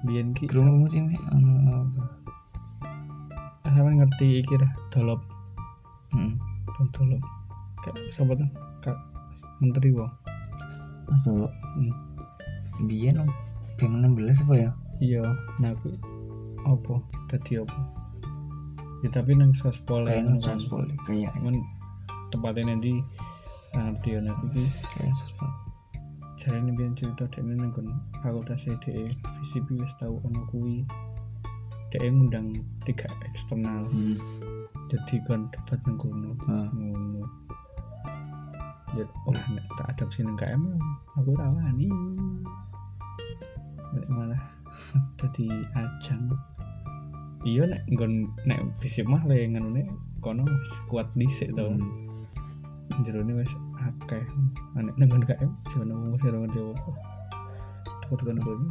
biyen 0.06 0.32
ki 0.32 0.46
kerungu 0.48 0.86
sih 0.88 1.02
mek 1.02 1.18
anu 1.34 1.52
apa? 1.68 2.04
Sama 3.68 3.90
ngerti 3.92 4.40
iki 4.40 4.56
dah 4.56 4.72
dolop. 4.90 5.20
Hmm. 6.14 6.38
dolop. 6.94 7.20
Kayak 7.82 7.98
siapa 8.14 8.38
tuh? 8.38 8.50
Kak 8.80 8.98
menteri 9.60 9.90
wong 9.92 10.14
mas 11.10 11.24
dulu 11.26 11.50
Hmm. 11.50 11.94
biar 12.86 13.18
dong 13.18 13.32
PM 13.76 13.98
16 14.00 14.46
apa 14.46 14.54
ya? 14.56 14.72
Iya 15.02 15.24
nah 15.58 15.74
kuwi 15.82 15.98
apa? 16.64 16.94
Tadi 17.26 17.58
apa 17.58 17.80
ya 19.06 19.10
tapi 19.14 19.38
nang 19.38 19.54
sospol 19.54 20.06
kayak 20.06 20.26
ngono 20.26 20.38
nang 20.38 20.42
kan. 20.42 20.58
sospol 20.58 20.84
kayak 21.06 21.32
cuman 21.38 21.56
tempatnya 22.34 22.74
nanti 22.74 22.94
ya 24.10 24.20
nanti 24.24 24.48
iki. 24.50 24.64
Kayak 24.98 25.16
sospol 25.16 25.52
jarane 26.38 26.70
biyen 26.72 26.94
cerita 26.94 27.26
dekne 27.28 27.58
nang 27.58 27.74
kon 27.74 27.90
fakultas 28.22 28.70
DE 28.70 29.04
FISIP 29.42 29.68
wis 29.74 29.92
tau 29.98 30.22
ono 30.22 30.46
kuwi. 30.48 30.86
DE 31.92 32.08
ngundang 32.08 32.54
tiga 32.86 33.10
eksternal. 33.26 33.90
Hmm. 33.90 34.16
jadi 34.88 35.20
kon 35.28 35.50
debat 35.52 35.82
nang 35.84 35.98
kono. 36.00 36.32
Ngono. 36.48 37.24
Ya 38.96 39.04
oh 39.28 39.36
nek 39.52 39.66
tak 39.76 39.88
adopsi 39.98 40.24
nang 40.24 40.38
KM 40.40 40.64
aku 41.20 41.36
ora 41.36 41.52
wani. 41.52 41.90
Nek 43.98 44.08
malah 44.08 44.44
dadi 45.20 45.50
ajang 45.74 46.32
iya 47.46 47.64
nek 47.70 47.82
nggon 47.92 48.14
nek 48.48 48.60
fisik 48.82 49.06
mah 49.06 49.22
le 49.30 49.38
nganune 49.52 49.84
kono 50.24 50.46
kuat 50.90 51.08
dhisik 51.14 51.54
to. 51.54 51.66
Hmm. 51.68 53.04
jerone 53.06 53.34
wis 53.38 53.54
akeh. 53.78 54.26
Nek 54.74 54.96
nang 54.98 55.08
nggon 55.10 55.28
KM 55.28 55.52
jono 55.70 55.94
wong 55.94 56.18
sing 56.18 56.34
ora 56.34 56.50
Jawa 56.50 56.74
takut 58.08 58.24
kono 58.24 58.40
kono 58.40 58.68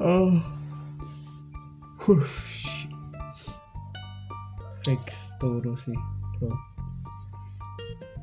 oh 0.00 0.40
fix 4.84 5.32
turu 5.40 5.76
sih 5.76 6.13
bro. 6.38 6.50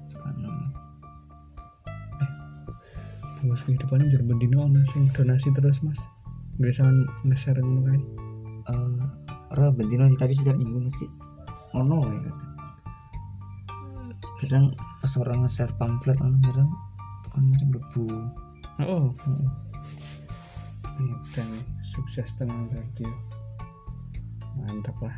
Sekarang 0.08 0.71
Mas 3.41 3.65
kehidupan 3.65 4.06
jadi 4.06 4.21
bendino 4.21 4.69
ono 4.69 4.86
sing 4.86 5.10
donasi 5.10 5.50
terus 5.52 5.82
mas. 5.82 5.97
Sama 6.62 6.93
nge-share 7.26 7.58
ngono 7.58 7.82
kae 7.89 7.97
eh 8.69 9.02
ora 9.52 9.74
bentino 9.74 10.06
sih 10.06 10.19
tapi 10.19 10.38
setiap 10.38 10.62
minggu 10.62 10.78
mesti 10.78 11.06
ono 11.74 12.06
ya. 12.06 12.32
Kadang. 14.41 14.74
pas 15.02 15.13
orang 15.17 15.41
nge-share 15.41 15.74
pamflet 15.82 16.21
ono 16.21 16.38
kadang 16.45 16.69
kan 17.32 17.43
macam 17.47 17.69
lebu 17.74 18.06
Oh 18.82 19.10
Iya. 21.02 21.15
Dan 21.34 21.50
sukses 21.82 22.30
tenang 22.38 22.69
berarti 22.69 23.08
ya. 23.08 23.15
Mantap 24.62 24.97
lah 25.02 25.17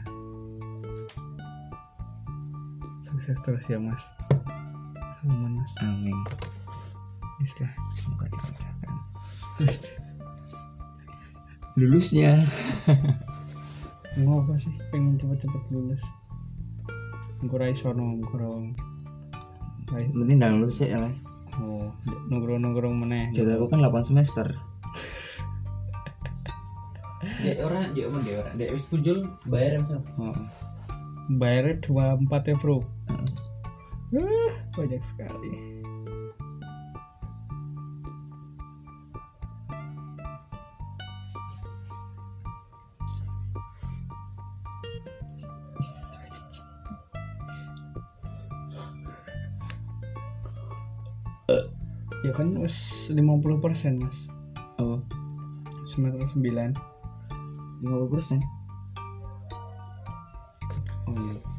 Sukses 3.13 3.37
terus 3.41 3.61
ya 3.67 3.77
mas. 3.77 4.01
Salaman 5.19 5.53
mas. 5.55 5.71
Amin. 5.79 6.17
Islah 7.39 7.69
semoga 7.91 8.25
dimudahkan 8.27 8.91
lulusnya. 11.73 12.45
Mau 14.19 14.41
apa 14.41 14.53
sih? 14.55 14.69
Pengen 14.89 15.17
cepet-cepet 15.17 15.63
lulus 15.69 16.05
Engko 17.41 17.57
ra 17.57 17.65
iso 17.65 17.89
nongkrong 17.89 18.77
Ra 19.89 19.97
iso- 19.99 20.13
penting 20.15 20.37
dah 20.37 20.53
lulus 20.53 20.77
ya 20.79 21.01
lah 21.01 21.09
Oh 21.57 21.89
nongkrong-nongkrong 22.29 22.93
meneh 22.95 23.33
jadi 23.33 23.57
aku 23.57 23.69
kan 23.69 23.81
8 23.81 23.89
semester. 24.05 24.53
Dek 27.41 27.57
ora, 27.59 27.89
dek 27.89 28.05
apa 28.05 28.17
dek 28.21 28.35
ora? 28.37 28.49
Dek 28.53 28.69
wis 28.71 28.85
punjul 28.85 29.17
bayar 29.45 29.81
misal. 29.81 30.01
oh. 30.17 30.33
Bayarnya 31.33 31.81
24 31.81 32.49
ya 32.49 32.55
bro 32.55 32.81
Ah, 34.13 34.53
Banyak 34.77 35.01
sekali. 35.01 35.51
Ya 52.23 52.31
kan 52.31 52.55
wis 52.61 53.09
50% 53.11 53.99
mas. 53.99 54.29
Oh 54.79 55.01
Semester 55.83 56.23
9 56.39 56.71
50 57.83 58.13
persen. 58.13 58.39
Oh 61.03 61.17
iya 61.17 61.52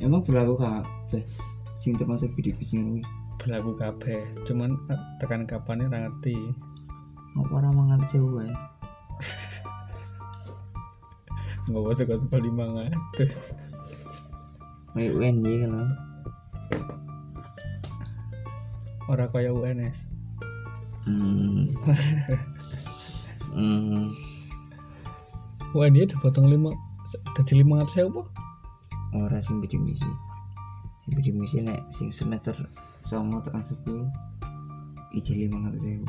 emang 0.00 0.24
berlaku 0.24 0.56
kak 0.58 0.84
Beh, 1.12 1.24
sing 1.76 1.96
termasuk 1.96 2.32
video 2.34 2.56
sing 2.64 2.96
ini 2.96 3.02
Berlaku 3.40 3.76
kabeh 3.76 4.20
Cuman 4.44 4.76
tekan 5.16 5.48
kapan 5.48 5.88
ora 5.88 6.08
ngerti. 6.08 6.36
Apa 7.36 7.52
orang 7.62 7.74
mangan 7.76 8.00
sewa 8.04 8.42
ya 8.44 8.56
Nggak 11.70 11.94
usah 11.94 12.06
kata 12.08 12.38
lima 12.42 12.64
ngatus 12.74 13.54
kayak 14.90 15.14
UNY 15.14 15.62
kan 15.62 15.70
lo 15.70 15.86
Ora 19.06 19.30
kaya 19.30 19.54
UNS 19.54 20.10
hmm. 21.06 21.70
Hmm. 23.50 24.14
Wah 25.74 25.90
dia 25.90 26.06
dipotong 26.06 26.46
lima 26.46 26.70
Jadi 27.34 27.62
lima 27.62 27.82
ngatus 27.82 28.06
apa? 28.06 28.22
Ora 29.14 29.42
sing 29.42 29.58
bidik 29.58 29.82
misi 29.82 30.06
sing 31.02 31.10
bidik 31.18 31.34
misi 31.34 31.58
nek 31.64 31.82
sing 31.90 32.14
semester 32.14 32.54
songo 33.02 33.42
tekan 33.42 33.64
sepuluh 33.64 34.06
ijin 35.10 35.50
lima 35.50 35.66
ratus 35.66 35.82
ribu 35.82 36.06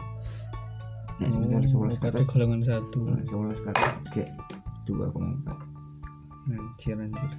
nek 1.18 1.30
semester 1.34 1.62
sebelas 1.66 1.98
ke 1.98 2.06
atas 2.10 2.26
golongan 2.30 2.62
satu. 2.62 3.00
nah, 3.10 3.22
sebelas 3.26 3.60
ke 3.62 3.70
atas 3.74 3.94
kayak 4.14 4.32
dua 4.90 5.14
koma 5.14 5.38
empat. 5.38 5.58
Anjir 6.50 6.98
anjir. 6.98 7.32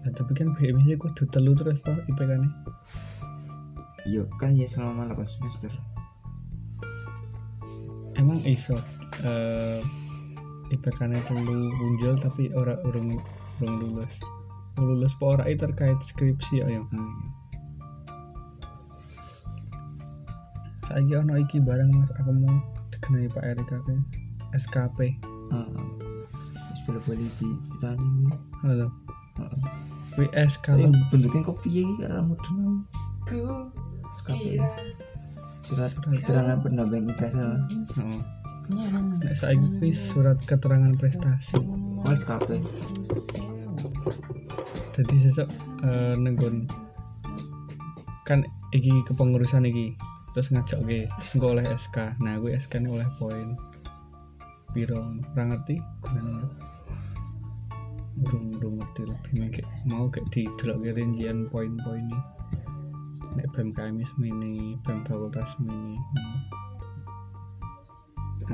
Nah, 0.00 0.12
tapi 0.16 0.32
kan 0.32 0.56
BMI 0.56 0.96
kudu 0.96 1.28
telu 1.28 1.52
terus 1.52 1.84
toh 1.84 1.92
IPK 2.08 2.40
nya 2.40 2.50
iya 4.08 4.24
kan 4.40 4.56
ya 4.56 4.64
selama 4.64 5.04
8 5.12 5.20
semester. 5.28 5.72
Emang 8.16 8.40
iso 8.48 8.80
eh 9.20 9.84
IPK 10.68 10.98
nya 11.08 11.20
telu 11.26 11.72
punjul 11.80 12.14
tapi 12.20 12.52
ora 12.52 12.76
urung 12.84 13.16
urung 13.60 13.76
lulus 13.80 14.20
lulus 14.78 15.12
apa 15.18 15.24
ora 15.26 15.44
itu 15.50 15.66
terkait 15.66 15.98
skripsi 15.98 16.62
ayo. 16.62 16.86
Iya. 16.86 17.02
saiki 20.88 21.12
ono 21.20 21.36
iki 21.36 21.60
barang 21.60 21.90
mas. 21.92 22.10
Aku 22.16 22.32
mau 22.32 22.56
dikenai 22.88 23.28
Pak 23.28 23.44
Erik 23.44 23.68
aku 23.68 24.00
SKP 24.56 25.20
ah 25.52 25.68
ah. 25.68 25.86
Terus 26.56 26.80
boleh 26.88 27.00
boleh 27.04 27.18
di 27.20 27.28
ditanya 27.68 28.00
ini 28.00 28.26
halo. 28.64 28.88
Ah, 29.38 29.52
WS 30.16 30.58
kalau 30.64 30.88
bentuknya 31.12 31.44
kopi 31.44 31.84
ya 31.84 32.24
mudeng 32.24 32.88
Ku 33.28 33.68
SKP 34.16 34.58
surat 35.60 35.92
Surat. 35.92 36.22
keterangan 36.24 36.58
pendamping 36.64 37.12
ijazah 37.12 37.60
oh. 38.00 38.37
Nek 38.68 39.34
saiki 39.34 39.66
kuwi 39.80 39.90
surat 39.96 40.38
keterangan 40.44 40.92
prestasi. 40.96 41.56
Oh 41.58 42.12
SKP 42.12 42.62
jadi 44.98 45.14
sesuk 45.14 45.48
eh, 45.86 46.18
nenggon. 46.18 46.66
Kan 48.26 48.42
iki 48.74 48.90
kepengurusan 49.06 49.70
iki 49.70 49.94
terus 50.34 50.50
ngajak 50.50 50.82
ke 50.84 51.06
terus 51.08 51.30
engko 51.34 51.56
oleh 51.56 51.64
SK 51.72 52.18
nah 52.20 52.36
gue 52.36 52.52
SK 52.58 52.82
ini 52.82 52.90
oleh 52.90 53.08
poin. 53.22 53.54
Piro 54.74 54.98
ora 55.32 55.44
ngerti? 55.54 55.78
Gunanya 56.02 56.50
urung 58.18 58.50
urung 58.58 58.74
ngerti 58.82 59.02
lebih 59.06 59.32
mengke 59.38 59.62
mau 59.86 60.10
kayak 60.10 60.26
di 60.34 60.42
delok 60.58 60.82
rincian 60.82 61.46
poin-poin 61.46 62.02
ini. 62.02 62.20
Nek 63.38 63.54
BMKM 63.54 64.02
semini 64.02 64.74
BEM 64.82 65.06
fakultas 65.06 65.54
kan 65.62 65.94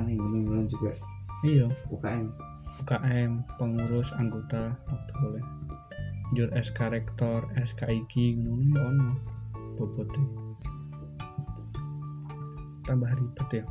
yang 0.03 0.43
bulan 0.43 0.67
juga. 0.67 0.91
Iya. 1.45 1.67
UKM 1.93 2.27
UKM 2.83 3.31
pengurus 3.55 4.11
anggota 4.17 4.75
apa 4.89 5.11
boleh. 5.21 5.45
Jur 6.33 6.49
SK 6.51 6.91
rektor 6.91 7.47
SK 7.55 7.87
iki 7.87 8.35
ngono 8.35 8.65
ya 8.75 8.81
ono. 8.83 9.11
Bobote. 9.79 10.23
Tambah 12.85 13.11
ribet 13.15 13.49
ya. 13.61 13.65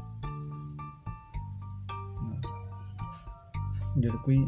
Nah. 2.24 2.40
jur 4.00 4.14
kui 4.24 4.40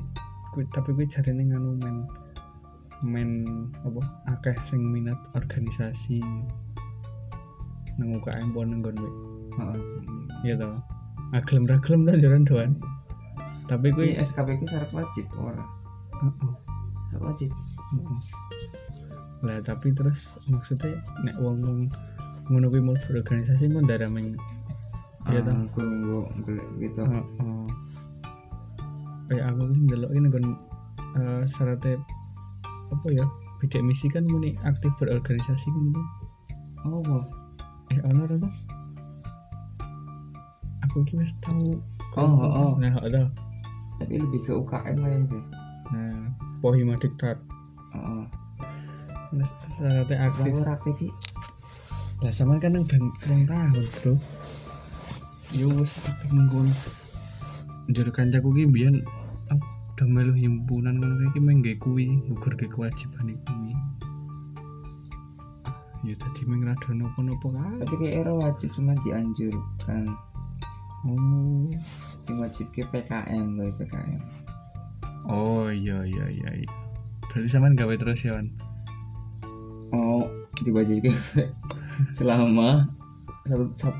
kui 0.56 0.64
tapi 0.72 0.90
kui 0.96 1.06
jarene 1.06 1.44
nganu 1.52 1.76
men 1.82 1.96
men 3.04 3.30
apa 3.84 4.00
akeh 4.38 4.56
sing 4.64 4.80
minat 4.80 5.18
organisasi. 5.36 6.22
Nang 8.00 8.16
UKM 8.20 8.52
pon 8.52 8.68
nang 8.72 8.80
kono 8.84 9.08
Heeh. 9.56 9.80
ya 10.44 10.54
toh 10.60 10.95
ah 11.34 11.42
gelem 11.42 11.66
ra 11.66 11.76
gelem 11.82 12.06
ta 12.06 12.14
jaran 12.14 12.44
doan 12.46 12.70
tapi 13.66 13.90
kuwi 13.90 14.14
SKP 14.14 14.62
ku 14.62 14.64
syarat 14.70 14.90
wajib 14.94 15.26
ora? 15.34 15.58
Heeh. 16.22 16.52
Syarat 17.10 17.22
wajib. 17.26 17.50
Lah 19.42 19.58
tapi 19.58 19.90
terus 19.90 20.38
maksudnya 20.46 21.02
nek 21.26 21.34
wong 21.42 21.58
wong 21.66 21.78
ngono 22.46 22.66
kuwi 22.70 22.78
mau 22.78 22.94
berorganisasi 22.94 23.66
mau 23.66 23.82
darah 23.82 24.06
meng. 24.06 24.38
Ah, 25.26 25.42
guru 25.74 26.30
golek 26.46 26.68
gitu. 26.78 27.02
Heeh. 27.02 27.66
kayak 29.26 29.50
aku 29.50 29.66
ini 29.66 29.90
ndelok 29.90 30.12
ini 30.14 30.28
kan 30.30 30.44
eh, 31.18 31.42
syaratnya 31.50 31.98
apa 32.94 33.06
ya 33.10 33.26
bidik 33.58 33.82
misi 33.82 34.06
kan 34.06 34.22
muni 34.22 34.54
aktif 34.62 34.94
berorganisasi 35.02 35.66
kan 35.66 35.84
tuh 35.90 36.06
Oh, 36.86 37.02
apa? 37.02 37.18
eh 37.90 37.98
ono 38.06 38.22
ora 38.30 38.38
ki 41.02 41.18
wis 41.18 41.34
tau 41.38 41.58
Oh, 42.16 42.24
oh, 42.24 42.48
oh. 42.48 42.70
nah 42.80 42.96
ada 42.96 43.28
Tapi 43.96 44.16
lebih 44.16 44.40
ke 44.42 44.52
UKM 44.52 44.96
lah 44.96 45.12
itu. 45.12 45.38
nah 45.90 46.32
pohima 46.58 46.96
diktat 46.96 47.36
Heeh. 47.92 48.24
Nah, 49.32 49.48
syaratnya 49.74 50.16
aktif 50.24 50.52
Aku 50.54 50.64
aktif 50.64 50.96
lah 52.16 52.32
sama 52.32 52.56
kan 52.56 52.72
nang 52.72 52.88
bang 52.88 53.04
rong 53.28 53.44
tahun 53.44 53.84
bro 53.92 54.14
yo 55.52 55.68
wis 55.74 56.00
aktif 56.00 56.32
mengkono 56.32 56.72
jare 57.86 58.08
kancaku 58.08 58.48
ki 58.52 58.64
biyen 58.66 59.04
aku 59.46 59.60
udah 59.92 60.06
melu 60.08 60.32
himpunan 60.32 60.96
ngono 60.96 61.20
kayak 61.22 61.40
main 61.40 61.60
gak 61.60 61.76
kuwi 61.78 62.08
gugur 62.26 62.52
ke 62.52 62.66
kewajiban 62.66 63.36
kuwi 63.44 63.72
ya 66.02 66.14
tadi 66.16 66.40
main 66.44 66.64
rada 66.64 66.88
nopo-nopo 66.90 67.52
kan 67.52 67.84
Tapi 67.84 67.94
kayak 67.98 68.14
era 68.22 68.32
wajib 68.32 68.70
cuma 68.72 68.94
dianjurkan. 69.02 70.06
Oh 71.06 71.70
Sing 72.22 72.36
wajib 72.36 72.66
ke 72.70 72.82
PKM 72.84 73.46
loh 73.54 73.70
PKM. 73.72 74.20
oh 75.26 75.70
iya 75.70 76.02
iya 76.02 76.26
iya 76.26 76.50
iya 76.58 76.70
berarti 77.26 77.46
sampean 77.46 77.74
gawe 77.74 77.94
terus 77.94 78.20
ya 78.20 78.34
Wan 78.34 78.50
Oh, 79.86 80.26
diwajibkan 80.60 81.14
selama 82.18 82.90
satu, 83.46 83.70
satu 83.78 83.94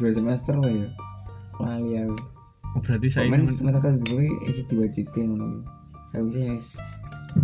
dua 0.00 0.10
semester 0.10 0.56
lah 0.56 0.72
ya. 0.72 0.88
Lali 1.60 1.92
aku. 2.00 2.16
oh 2.72 2.80
berarti 2.80 3.06
saya 3.06 3.28
Komen 3.28 3.44
ini 3.44 3.52
semester 3.52 3.92
dua 4.00 4.24
isi 4.48 4.64
diwajibkan 4.64 5.22
ngono. 5.28 5.44
kuwi. 5.44 5.60
Seharusnya 6.08 6.46
wis 6.56 6.68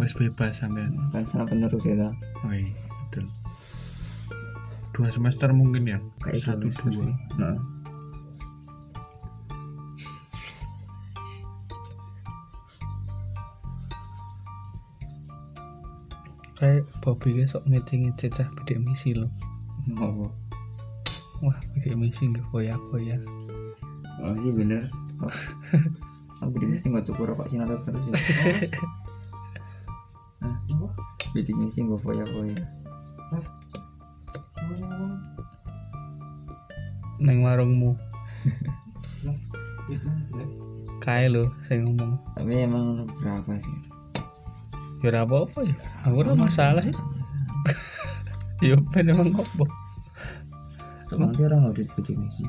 wis 0.01 0.13
bebas 0.17 0.57
sampean 0.57 0.97
kan 1.13 1.29
sana 1.29 1.45
penerus 1.45 1.85
ya 1.85 1.95
ta. 1.95 2.09
oh 2.43 2.53
iya 2.53 2.73
betul 3.07 3.29
dua 4.93 5.09
semester 5.13 5.53
mungkin 5.53 5.85
ya 5.87 5.99
Kayak 6.25 6.41
satu 6.43 6.73
dua. 6.89 7.13
Nah. 7.37 7.57
Kayak 16.63 16.87
Bobby 17.03 17.35
kayak 17.35 17.51
sok 17.51 17.67
ngece-ngece 17.67 18.31
cah 18.31 18.47
bidik 18.63 18.79
misi 18.79 19.19
lo 19.19 19.27
Apa? 19.99 20.31
wah 21.43 21.59
bidik 21.75 21.99
misi 21.99 22.31
nggak 22.31 22.47
koya-koya 22.55 23.19
Oh 24.23 24.39
sih 24.39 24.55
bener. 24.55 24.87
Oh. 25.19 25.27
Aku 26.47 26.55
di 26.63 26.79
sini 26.79 26.95
nggak 26.95 27.11
tukur 27.11 27.35
rokok 27.35 27.51
sinatron 27.51 27.83
terus 27.83 28.07
ya. 28.07 28.15
Bidik 31.35 31.59
misi 31.59 31.83
nggak 31.83 31.99
foya 32.07 32.23
foya. 32.31 32.55
neng 37.23 37.47
warungmu 37.47 37.95
kae 41.07 41.31
lo 41.31 41.55
saya 41.63 41.87
ngomong 41.87 42.19
Tapi 42.35 42.67
emang 42.67 43.07
berapa 43.23 43.55
sih? 43.63 43.77
Ya 45.03 45.09
ora 45.09 45.21
apa-apa 45.23 45.59
ya 45.63 45.77
aku 46.03 46.17
ora 46.17 46.33
masalah 46.35 46.83
ya 46.83 46.95
ya 48.65 48.77
ben 48.89 49.07
emang 49.09 49.31
apa 49.33 49.67
Soalnya 51.05 51.45
orang 51.45 51.69
audit 51.69 51.93
bidik 51.93 52.17
misi. 52.17 52.41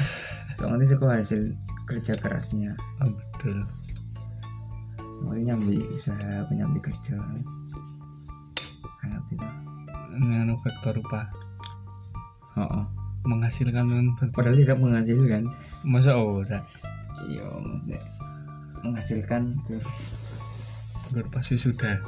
Soalnya 0.56 0.88
sekolah 0.88 1.20
hasil 1.20 1.52
kerja 1.84 2.16
kerasnya. 2.16 2.72
ah, 2.96 3.12
betul 3.12 3.60
Soalnya 5.20 5.52
nyambi 5.52 5.84
usaha 5.92 6.48
penyambi 6.48 6.80
kerja. 6.80 7.20
Kayak 8.96 9.20
itu. 9.28 9.48
nganu 10.16 10.56
vektor 10.58 10.96
rupa 10.96 11.28
Oh, 12.56 12.88
menghasilkan 13.22 13.84
dengan 13.84 14.06
ber- 14.16 14.32
Padahal 14.32 14.56
tidak 14.56 14.80
menghasilkan. 14.80 15.42
masa 15.84 16.16
ora 16.16 16.64
Iya, 17.22 17.44
menghasilkan 18.80 19.60
ke 19.68 19.76
Gur 21.14 21.26
pas 21.30 21.46
sudah 21.46 21.98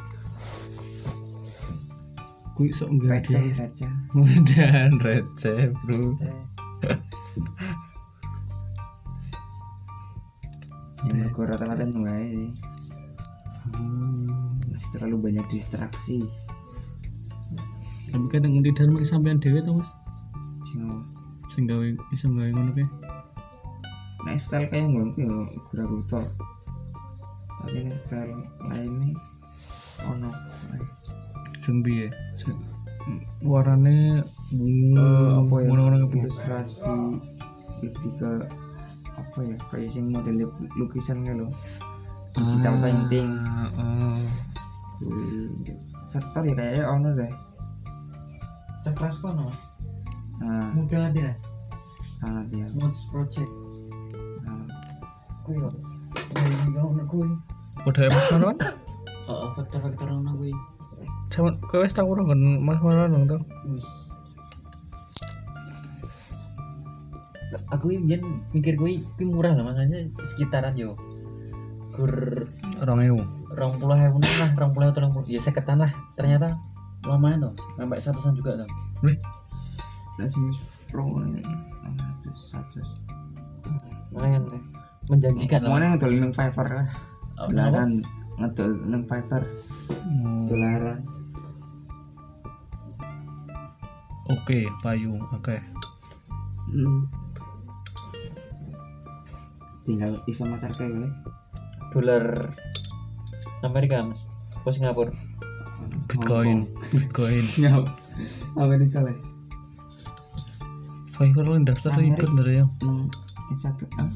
kuwi 2.59 2.75
sok 2.75 2.91
enggak 2.91 3.23
receh 3.23 3.39
dia 3.39 3.55
receh. 3.55 3.91
dan 4.51 4.99
receh 4.99 5.71
bro 5.87 6.11
Ya, 11.07 11.15
mergo 11.15 11.47
rata-rata 11.47 11.87
wae 12.03 12.27
sih. 12.35 12.53
Hmm. 13.71 14.59
Masih 14.67 14.89
terlalu 14.99 15.31
banyak 15.31 15.47
distraksi. 15.47 16.27
tapi 18.09 18.27
kadang 18.33 18.59
di 18.65 18.73
dalam 18.73 18.97
sampean 19.05 19.37
dewe 19.37 19.61
to 19.61 19.77
mas 19.77 19.93
Sing 20.67 20.81
sing 21.53 21.65
gawe 21.69 21.87
iso 22.11 22.27
gawe 22.33 22.51
ngono 22.51 22.73
kae 22.73 22.89
Nah, 24.27 24.35
style 24.35 24.67
kayak 24.73 24.91
ngono 24.91 25.15
ku 25.15 25.21
yo 25.23 25.47
Naruto. 25.77 26.21
Tapi 27.69 27.85
nek 27.85 28.01
style 28.01 28.33
lainnya 28.65 29.13
ono. 30.09 30.33
sing 31.61 31.85
piye 31.85 32.09
Sing- 32.33 32.57
warnane 33.45 34.25
bungu 34.49 34.97
Eh, 34.97 35.31
apa 35.37 35.55
ya? 35.61 35.69
kepiye 36.01 36.23
Ilustrasi 36.25 36.97
lebih 37.85 38.11
ke 38.17 38.31
apa 39.13 39.39
ya? 39.45 39.57
Kayak 39.69 39.91
sing 39.93 40.09
model 40.09 40.49
lukisan 40.81 41.29
gitu 41.29 41.45
loh. 41.45 41.53
Digital 42.33 42.81
painting. 42.81 43.37
Ah, 43.37 43.69
ah. 43.77 44.17
Vektor 46.09 46.43
ya 46.49 46.55
kayaknya 46.57 46.85
ono 46.89 47.09
deh. 47.13 47.33
Cakras 48.81 49.21
kono. 49.21 49.53
Nah, 50.41 50.73
Mudah 50.73 51.05
nanti 51.05 51.21
lah. 51.21 51.37
nah 52.25 52.41
dia. 52.49 52.65
Mods 52.73 53.13
project. 53.13 53.51
Nah, 54.41 54.65
Kuwi 55.45 55.61
kok. 55.61 55.75
Ini 56.39 56.73
kau 56.73 56.97
nak 56.97 57.07
kuwi. 57.11 57.29
Udah 57.87 58.03
ya 58.07 58.11
Mas 58.11 58.29
Marwan? 58.35 58.59
Oh, 59.29 59.53
faktor-faktor 59.53 60.09
ono 60.09 60.41
kuwi. 60.41 60.57
Sama 61.29 61.53
kowe 61.69 61.85
wis 61.85 61.93
tau 61.93 62.09
ora 62.09 62.25
kan 62.25 62.41
Mas 62.41 62.81
Marwan 62.81 63.13
dong 63.13 63.25
tuh. 63.29 63.41
Wis. 63.69 63.85
Aku 67.69 67.93
ini 67.93 68.17
mikir 68.57 68.81
gue 68.81 69.05
kuwi 69.21 69.27
murah 69.29 69.53
lah 69.53 69.69
makanya 69.69 70.09
sekitaran 70.25 70.73
yo. 70.81 70.97
Gur 71.93 72.49
2000. 72.81 73.39
rong 73.59 73.75
puluh 73.81 73.97
ewu 73.97 74.19
lah, 74.23 74.51
rong 74.55 74.73
puluh 74.73 74.89
atau 74.89 75.09
puluh 75.13 75.29
ya 75.29 75.41
seketan 75.41 75.85
lah. 75.85 75.93
Ternyata 76.17 76.57
lumayan 77.05 77.49
tuh, 77.49 77.55
sampai 77.77 77.99
satusan 78.01 78.33
juga 78.33 78.65
tuh. 78.65 78.71
nah 80.19 80.27
sing 80.27 80.57
pro 80.89 81.05
ini. 81.21 81.45
Satu 82.25 82.81
satu. 82.81 82.81
Lumayan 84.13 84.45
deh. 84.49 84.63
Menjanjikan 85.09 85.65
lah. 85.65 85.71
Mana 85.77 85.85
ngedol 85.97 86.13
nang 86.17 86.33
Fiverr 86.33 86.69
lah. 86.85 86.89
Oh? 87.39 87.49
Dolaran 87.51 88.03
ngedol 88.39 88.73
nang 88.87 89.03
Fiverr. 89.07 89.45
Hmm. 89.89 90.47
Dolaran. 90.51 91.01
Oke, 94.29 94.69
payung. 94.85 95.25
Oke. 95.33 95.57
Hmm. 96.69 97.09
Tinggal 99.89 100.21
iso 100.29 100.45
masak 100.45 100.77
kayak 100.77 100.93
gue. 101.01 101.11
Dolar 101.97 102.53
Amerika 103.65 104.05
mas. 104.05 104.21
Ke 104.61 104.69
Singapura. 104.77 105.13
Bitcoin. 106.09 106.69
Bitcoin. 106.93 107.45
Ya. 107.65 107.73
Amerika 108.59 109.01
lah. 109.01 109.17
Fiverr 111.17 111.47
lo 111.49 111.57
daftar 111.65 111.97
ribet 111.99 112.31
dari 112.37 112.63
ya. 112.63 112.67
Instagram 113.51 113.91
ah, 113.99 114.11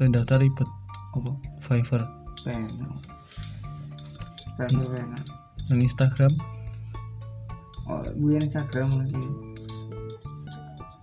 Lo 0.00 0.08
daftar 0.08 0.40
ribet. 0.40 0.66
apa? 1.14 1.30
Fiverr. 1.60 2.19
Yang 5.68 5.80
Instagram 5.92 6.32
Oh, 7.90 8.06
gue 8.06 8.38
yang 8.38 8.46
Instagram 8.46 9.02
lagi. 9.02 9.18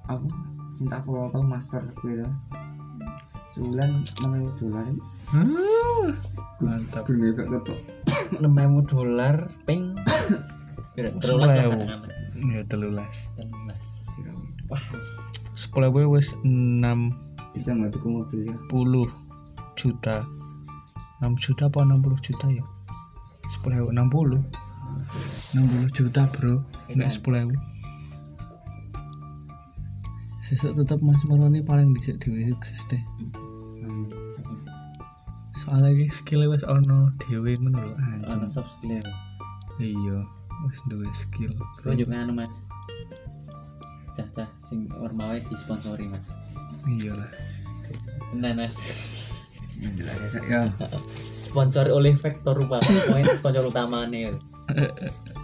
Apa? 0.07 0.23
Cinta 0.71 1.03
foto 1.03 1.43
master 1.43 1.83
gue 1.99 2.23
lah. 2.23 2.31
Sebulan 3.51 4.07
mana 4.23 4.47
dolar? 4.55 4.87
mantap. 6.63 7.03
Gue 7.11 7.35
gak 7.35 7.49
ketok. 7.51 7.79
Ewu 8.39 8.79
dolar 8.87 9.51
ping. 9.67 9.99
Terlalu. 10.95 11.91
Ya 12.55 12.63
telulas. 12.71 13.27
Telulas. 13.35 13.81
Kira 14.15 14.31
wah 14.71 14.83
wis. 14.95 15.09
sepuluh 15.57 15.89
wis 15.91 16.37
enam 16.45 17.09
bisa 17.57 17.73
nggak 17.73 17.97
tuh 17.97 18.05
mobil 18.05 18.45
ya 18.45 18.57
puluh 18.69 19.09
juta 19.73 20.21
6 21.23 21.33
juta 21.41 21.65
apa 21.65 21.81
60 21.81 22.25
juta 22.25 22.47
ya? 22.51 22.65
10 23.63 23.89
60 23.95 24.43
60 25.55 25.97
juta 25.97 26.21
bro. 26.29 26.61
Nek 26.93 27.09
10 27.09 27.57
sesuk 30.47 30.79
tetep 30.79 31.03
mas 31.03 31.19
Maroni 31.27 31.59
paling 31.59 31.91
dhisik 31.91 32.23
dhewe 32.23 32.39
sukses 32.55 32.79
deh. 32.87 33.03
Soalnya 35.59 35.91
iki 35.91 36.07
skill 36.07 36.47
wis 36.47 36.63
ono 36.63 37.11
dhewe 37.19 37.51
ngono 37.59 37.83
lho 37.83 37.95
ono 38.31 38.47
soft 38.47 38.71
skill 38.79 38.95
ya? 38.95 39.03
Iya 39.83 40.23
wis 40.69 40.79
duwe 40.87 41.09
skill 41.11 41.51
gue 41.83 41.99
juga 41.99 42.23
anu 42.23 42.39
mas. 42.39 42.53
Cah-cah 44.15 44.47
sing 44.63 44.87
ormawe 44.95 45.35
disponsori 45.51 46.07
mas. 46.07 46.31
Iya 46.87 47.19
lah 47.19 47.31
nah 48.35 48.51
mas 48.51 48.75
jelas 49.77 50.17
ya 50.33 50.41
ya. 50.45 50.61
Sponsor 51.47 51.87
oleh 51.93 52.13
Vektor 52.17 52.57
Rupa 52.57 52.81
pokoknya 52.83 53.33
sponsor 53.37 53.63
utamanya. 53.71 54.35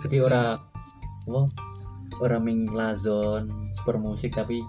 Jadi 0.04 0.18
ora 0.20 0.58
wah 1.30 1.48
ora 2.20 2.38
ming 2.42 2.68
lazon 2.74 3.72
super 3.80 3.96
musik 4.02 4.36
tapi 4.36 4.60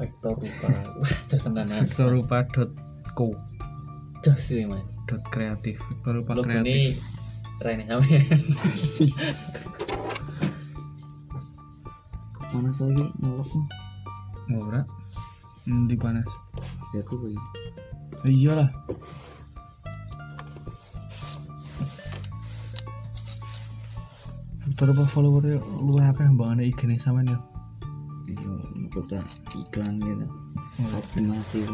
Vektor 0.00 0.34
Rupa. 0.34 0.68
Wah 0.98 1.12
jos 1.28 1.40
tenan 1.46 1.70
Victor 1.70 2.10
Rupa 2.10 2.42
dot 2.50 2.74
co. 3.14 3.30
Jos 4.26 4.40
sih 4.40 4.66
mas. 4.66 4.82
Dot 5.06 5.22
kreatif 5.30 5.78
Victor 5.78 6.20
Rupa 6.20 6.34
lo 6.34 6.42
kreatif. 6.42 6.66
ini 6.66 6.96
Rene 7.60 7.84
sampean 7.84 8.24
panas 12.50 12.82
lagi 12.82 13.04
nyolok. 13.22 13.46
Mah 14.50 14.60
ora. 14.66 14.82
Di 15.68 15.94
panas? 15.94 16.26
Ya 16.90 17.06
aku 17.06 17.14
boy 17.20 17.36
iyalah 18.28 18.68
Victor 24.80 24.96
Rupa 24.96 25.04
followernya 25.08 25.56
lu 25.84 25.92
akeh 26.00 26.24
mbangane 26.32 26.64
IG-ne 26.68 26.96
sampean 26.96 27.32
ya? 27.32 27.38
Iya 28.28 28.88
kota 28.92 29.20
iklan 29.52 30.00
gitu. 30.00 30.26
Optimasi. 30.96 31.64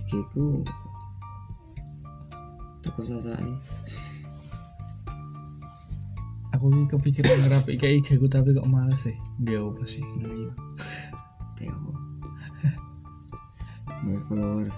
IG 0.00 0.10
ku 0.32 0.64
toko 2.84 3.00
sasai 3.00 3.52
aku 6.52 6.68
iki 6.68 6.84
kepikiran 6.92 7.40
ngerapi 7.48 7.80
kayak 7.80 8.04
IG 8.04 8.20
ku 8.20 8.28
tapi 8.28 8.52
kok 8.52 8.68
males 8.68 9.00
sih. 9.00 9.16
Dia 9.40 9.60
apa 9.60 9.84
sih 9.84 10.04
nah 10.20 10.32
iya. 10.32 10.52
Kayak 11.56 11.76
apa 11.76 11.93
follower. 14.28 14.68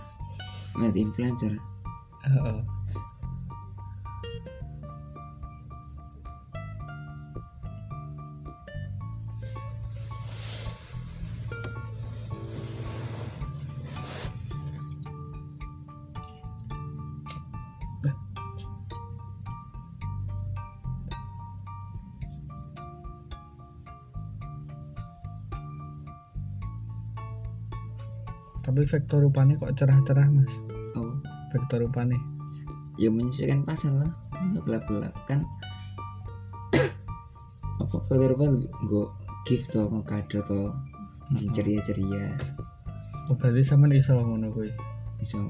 Net 0.77 0.97
influencer. 0.97 1.57
Tapi 2.23 2.76
vektor 28.87 29.19
rupanya 29.23 29.55
kok 29.59 29.75
cerah-cerah 29.75 30.27
mas? 30.31 30.53
Oh. 30.95 31.19
Vektor 31.53 31.85
rupanya 31.85 32.19
ya 32.97 33.13
menyesuaikan 33.13 33.67
pasar 33.69 33.93
lah. 33.93 34.11
Nggak 34.41 34.65
gelap-gelap 34.65 35.15
kan 35.29 35.45
apa 37.83 37.97
kalau 38.09 38.33
apa 38.33 38.47
gue 38.89 39.05
gift 39.47 39.75
nggak 39.77 40.07
kado 40.07 40.41
toh 40.47 40.71
Mhm. 41.27 41.51
ceria-ceria. 41.51 42.39
Oh, 43.27 43.35
berarti 43.35 43.67
sampean 43.67 43.91
iso 43.99 44.15
ngono 44.15 44.47
kuwi? 44.55 44.71
Bisa 45.19 45.43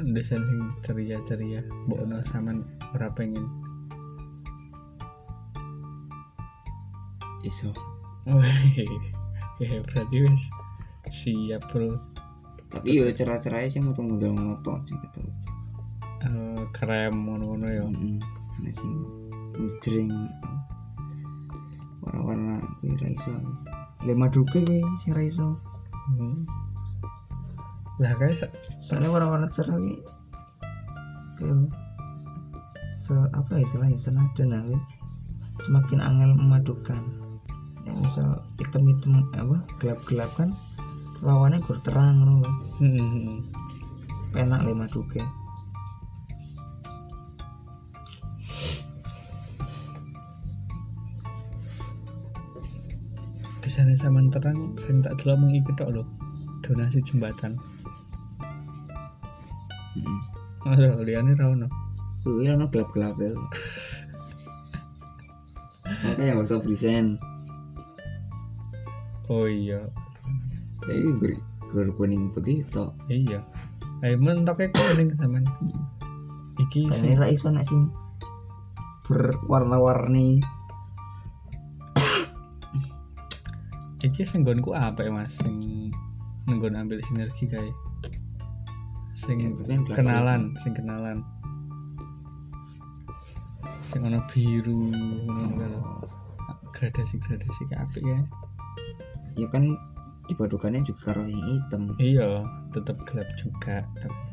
desain 0.00 0.40
sing 0.48 0.60
ceria-ceria 0.80 1.60
mbok 1.84 2.08
ono 2.08 2.24
sampean 2.24 2.64
ora 2.96 3.12
pengen. 3.12 3.44
Iso. 7.44 7.72
Oh 8.28 8.44
ya 9.64 9.80
berarti 9.80 10.20
wis 10.20 10.44
siap 11.08 11.64
bro 11.72 11.96
tapi 12.68 12.88
yo 12.94 13.08
cerah-cerahnya 13.08 13.68
sih 13.68 13.80
mau 13.80 13.96
modal 13.96 14.32
monoton 14.32 14.84
sih 14.84 14.96
gitu 14.96 15.20
Eh, 16.18 16.62
krem 16.74 17.14
ngono-ngono 17.14 17.66
ya. 17.70 17.86
Nah, 17.86 18.72
sing 18.74 18.90
ngejreng 19.54 20.10
warna-warna 22.02 22.58
kuwi 22.78 22.98
ra 22.98 23.06
iso 23.06 23.30
lema 24.02 24.26
duke 24.26 24.58
kuwi 24.58 24.82
sing 24.98 25.14
ra 25.14 25.22
iso 25.22 25.54
Hmm. 26.08 26.42
lah 28.00 28.10
sa- 28.32 28.50
soalnya 28.80 29.12
warna-warna 29.12 29.46
cerah 29.52 29.78
kuwi 29.78 29.94
kayak 31.38 31.70
se 32.98 33.14
apa 33.30 33.50
ya 33.54 33.62
istilahnya 33.62 33.94
senadan 33.94 34.48
lah 34.50 34.60
kuwi. 34.64 34.78
semakin 35.58 35.98
angel 36.00 36.34
memadukan 36.34 37.02
ya, 37.82 37.92
misal 37.94 38.42
hitam-hitam 38.58 39.22
apa 39.34 39.58
gelap-gelap 39.78 40.30
kan 40.34 40.50
lawannya 41.24 41.58
berterang 41.66 42.22
ngono 42.22 42.32
lho. 42.42 42.50
Hmm. 42.78 43.42
penak 44.30 44.60
lema 44.62 44.86
duke 44.92 45.24
desain 53.64 53.90
sampean 53.98 54.30
terang 54.30 54.58
sing 54.78 55.02
tak 55.02 55.18
iki 55.18 55.72
tok 55.74 55.90
lho 55.96 56.02
donasi 56.62 57.00
jembatan 57.02 57.56
Heeh. 59.98 60.20
Masa 60.62 61.00
liane 61.02 61.32
ra 61.34 61.48
ono 61.48 61.66
kuwi 62.22 62.50
ana 62.50 62.68
gelap-gelap 62.68 63.16
ya 63.16 63.32
makanya 66.04 66.36
gak 66.36 66.46
usah 66.46 66.60
present 66.60 67.16
oh 69.32 69.48
iya 69.48 69.80
jadi 70.88 71.12
gur 71.20 71.32
gur 71.68 71.88
kuning 72.00 72.32
putih 72.32 72.64
tok 72.72 72.96
iya 73.12 73.44
ayo 74.00 74.16
mentoknya 74.16 74.72
kuning 74.72 75.12
sampean 75.20 75.44
iki 76.58 76.88
kan 76.88 76.96
sing 76.96 77.14
ini 77.14 77.20
ra 77.20 77.26
iso 77.28 77.52
nek 77.52 77.62
sing 77.62 77.92
berwarna-warni. 79.08 80.44
Iki 84.04 84.22
sing 84.28 84.44
nggonku 84.44 84.76
apa 84.76 85.00
ya 85.00 85.10
mas 85.10 85.32
sing 85.40 85.88
nggon 86.44 86.76
ambil 86.76 87.00
sinergi 87.02 87.48
kae. 87.48 87.72
Sing 89.16 89.40
Ya, 89.40 89.56
kenalan 89.96 90.54
sing 90.60 90.76
kenalan. 90.76 91.24
Sing 93.88 94.04
ono 94.04 94.20
biru 94.28 94.92
ngono 95.26 95.56
kan 95.56 95.72
gradasi 96.76 97.16
gradasi 97.18 97.64
kayak 97.66 97.90
apik 97.90 98.04
ya 98.06 98.20
ya 99.34 99.48
kan 99.50 99.74
dipadukannya 100.28 100.84
juga 100.84 101.12
karo 101.12 101.24
yang 101.24 101.44
hitam. 101.48 101.82
Iya 101.98 102.44
tetap 102.70 103.00
gelap 103.08 103.28
juga 103.40 103.82
bro 103.96 104.28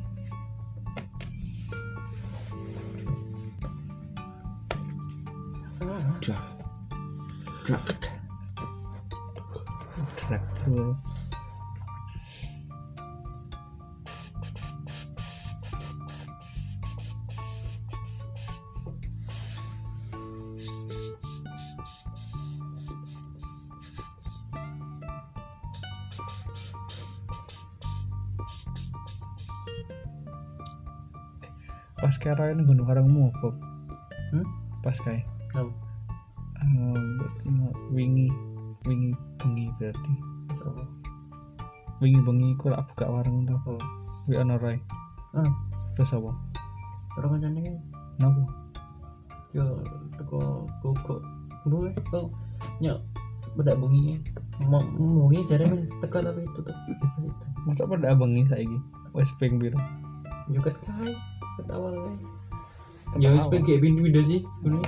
pas 32.05 32.21
kira 32.21 32.53
ini 32.53 32.61
gunung 32.61 32.85
karangmu 32.85 33.33
apa 33.33 33.49
Hmm? 34.29 34.45
pas 34.85 34.93
kayak. 35.01 35.25
Apa? 35.57 35.73
Eh, 36.61 37.65
wingi 37.89 38.29
wingi 38.85 39.09
bengi 39.41 39.65
berarti. 39.81 40.13
Apa? 40.61 40.85
wingi 42.05 42.21
bengi 42.21 42.53
ku 42.61 42.69
lak 42.69 42.85
buka 42.93 43.09
warung 43.09 43.49
tuh 43.49 43.57
Oh. 43.65 43.81
wi 44.29 44.37
ono 44.37 44.61
roy. 44.61 44.77
Ah. 45.33 45.49
terus 45.97 46.13
apa? 46.13 46.29
Ora 47.17 47.25
kancane 47.33 47.73
nopo 48.21 48.53
yo 49.57 49.81
teko 50.13 50.69
gogok. 50.85 51.25
Bu 51.65 51.89
kok 51.89 52.29
nyok 52.85 53.01
bedak 53.57 53.81
bengi 53.81 54.21
mau 54.69 54.85
ngomongin 54.93 55.41
jare 55.49 55.65
teka 56.05 56.21
tapi 56.21 56.45
itu 56.45 56.61
masa 57.65 57.89
pada 57.89 58.13
abangi 58.13 58.45
saiki? 58.45 58.77
Wes 59.17 59.33
ping 59.41 59.57
biru 59.57 59.81
juga 60.53 60.69
kai 60.77 61.09
ket 61.55 61.67
awal 61.71 61.95
kae 61.95 62.15
ya 63.23 63.31
wis 63.31 63.47
pengen 63.47 63.63
kayak 63.63 64.27
sih 64.27 64.41
ini 64.67 64.79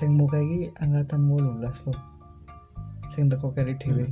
sing 0.00 0.16
muka 0.16 0.40
iki 0.40 0.72
angkatan 0.80 1.28
18 1.28 1.60
kok. 1.84 1.98
Sing 3.12 3.28
teko 3.28 3.52
keri 3.52 3.76
dhewe 3.76 4.08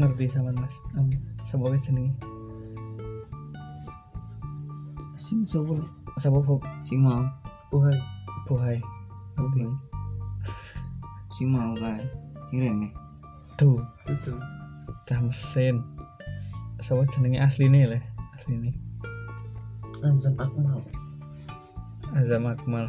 ngerti 0.00 0.24
sama 0.32 0.56
mas. 0.56 0.72
Hmm. 0.96 1.12
sapa 1.44 1.68
wis 1.68 1.84
jenenge 1.84 2.16
sing 5.28 5.44
sapa 5.44 5.76
sapa 6.16 6.40
Bob? 6.40 6.64
Sing 6.88 7.04
mau. 7.04 7.20
Bohai. 7.68 7.92
Bohai. 8.48 8.80
Ngerti? 9.36 9.68
Sing 11.36 11.52
mau 11.52 11.76
kae. 11.76 12.00
Sing 12.48 12.64
rene. 12.64 12.88
Tuh 13.60 13.76
itu 14.08 14.32
cah 15.04 15.20
mesin. 15.20 15.84
Sapa 16.80 17.04
jenenge 17.12 17.44
asline 17.44 17.84
le? 17.84 18.00
Asline. 18.40 18.72
Azam 20.00 20.32
Akmal. 20.40 20.80
Azam 22.16 22.48
Akmal. 22.48 22.88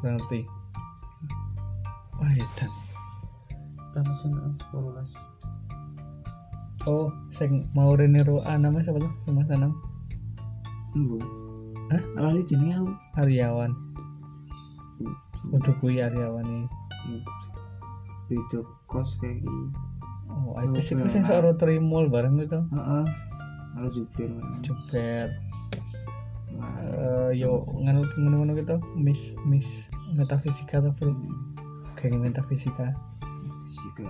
Ngerti. 0.00 0.48
Wah 2.16 2.32
edan. 2.32 2.72
Tamsin 3.92 4.32
Anspolas 4.40 5.12
oh 6.88 7.08
sing 7.32 7.68
mau 7.72 7.92
Rene 7.96 8.20
Roa 8.24 8.56
namanya 8.60 8.90
siapa 8.92 9.00
tuh 9.00 9.12
mas 9.32 9.48
Anam 9.48 9.72
Engko. 10.94 11.18
Hah? 11.90 12.02
Lali 12.16 12.46
jenenge 12.46 12.80
aku. 12.80 12.92
Aryawan 13.20 13.72
untuk 15.52 15.76
kui 15.82 16.00
Aryawan 16.00 16.44
ini 16.48 16.68
Beda 18.24 18.64
kos 18.88 19.20
kayak 19.20 19.44
gini. 19.44 19.68
oh 20.32 20.56
itu 20.64 20.80
sih 20.80 20.96
sing 21.12 21.22
seorang 21.28 21.54
trimol 21.60 22.08
bareng 22.08 22.40
gitu 22.40 22.64
Heeh. 22.72 23.04
Kalau 23.74 23.90
jupir. 23.90 24.30
jeber 24.62 25.28
Wah, 26.54 26.70
eh 26.86 27.30
yo 27.34 27.66
nganut 27.82 28.06
ngono-ngono 28.14 28.54
gitu 28.54 28.78
miss 28.94 29.34
miss 29.42 29.90
metafisika 30.14 30.78
atau 30.78 30.94
bro 30.94 31.10
geng 31.98 32.22
metafisika 32.22 32.94
fisika. 33.66 34.06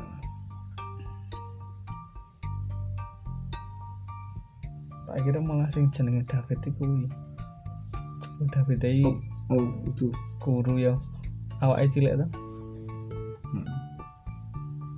Tak 5.15 5.31
kira 5.31 5.39
malah 5.39 5.71
sing 5.71 5.95
jenenge 5.95 6.27
David 6.27 6.59
iku 6.67 6.83
kuwi. 6.83 7.07
David 8.51 8.83
iki. 8.83 9.07
Oh, 9.07 9.15
oh, 9.55 9.67
itu. 9.87 10.11
guru 10.43 10.75
ya. 10.75 10.99
Awake 11.63 11.87
cilik 11.95 12.19
to? 12.19 12.27
Heeh. 13.55 13.79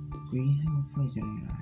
Kuwi 0.09 0.41
apa 0.65 0.99
jenenge 1.13 1.56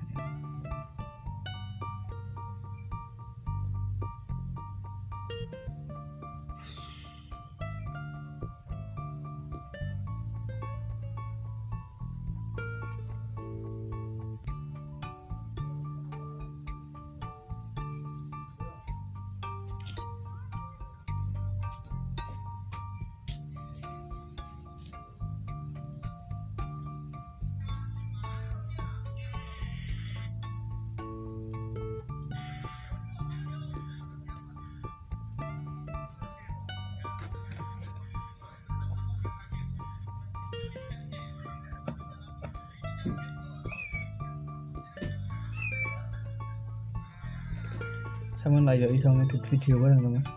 yo 48.76 48.88
iso 48.92 49.08
ngedit 49.10 49.42
video 49.48 49.80
bareng 49.80 50.00
to 50.04 50.08
Mas 50.12 50.28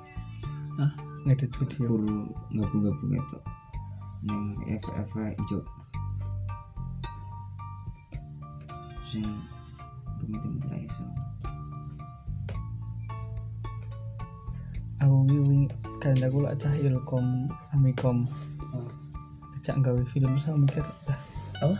Hah? 0.79 0.91
ngedit 1.27 1.51
video 1.59 1.79
Guru 1.91 2.31
gabung-gabung 2.55 3.11
itu. 3.11 3.37
Neng 4.23 4.55
FF 4.79 5.11
ijo. 5.35 5.59
Sing 9.03 9.27
rumit-rumit 10.23 10.63
ra 10.71 10.77
iso. 10.79 11.03
aku 14.99 15.15
wingi 15.31 15.71
kan 16.03 16.15
aku 16.19 16.43
lak 16.43 16.59
cah 16.59 16.75
ilkom 16.75 17.47
amikom 17.71 18.27
Oh. 18.75 18.85
dijak 19.55 19.79
gawe 19.81 20.01
film 20.13 20.35
sama 20.37 20.67
mikir 20.67 20.83
dah 21.07 21.19
Apa? 21.63 21.77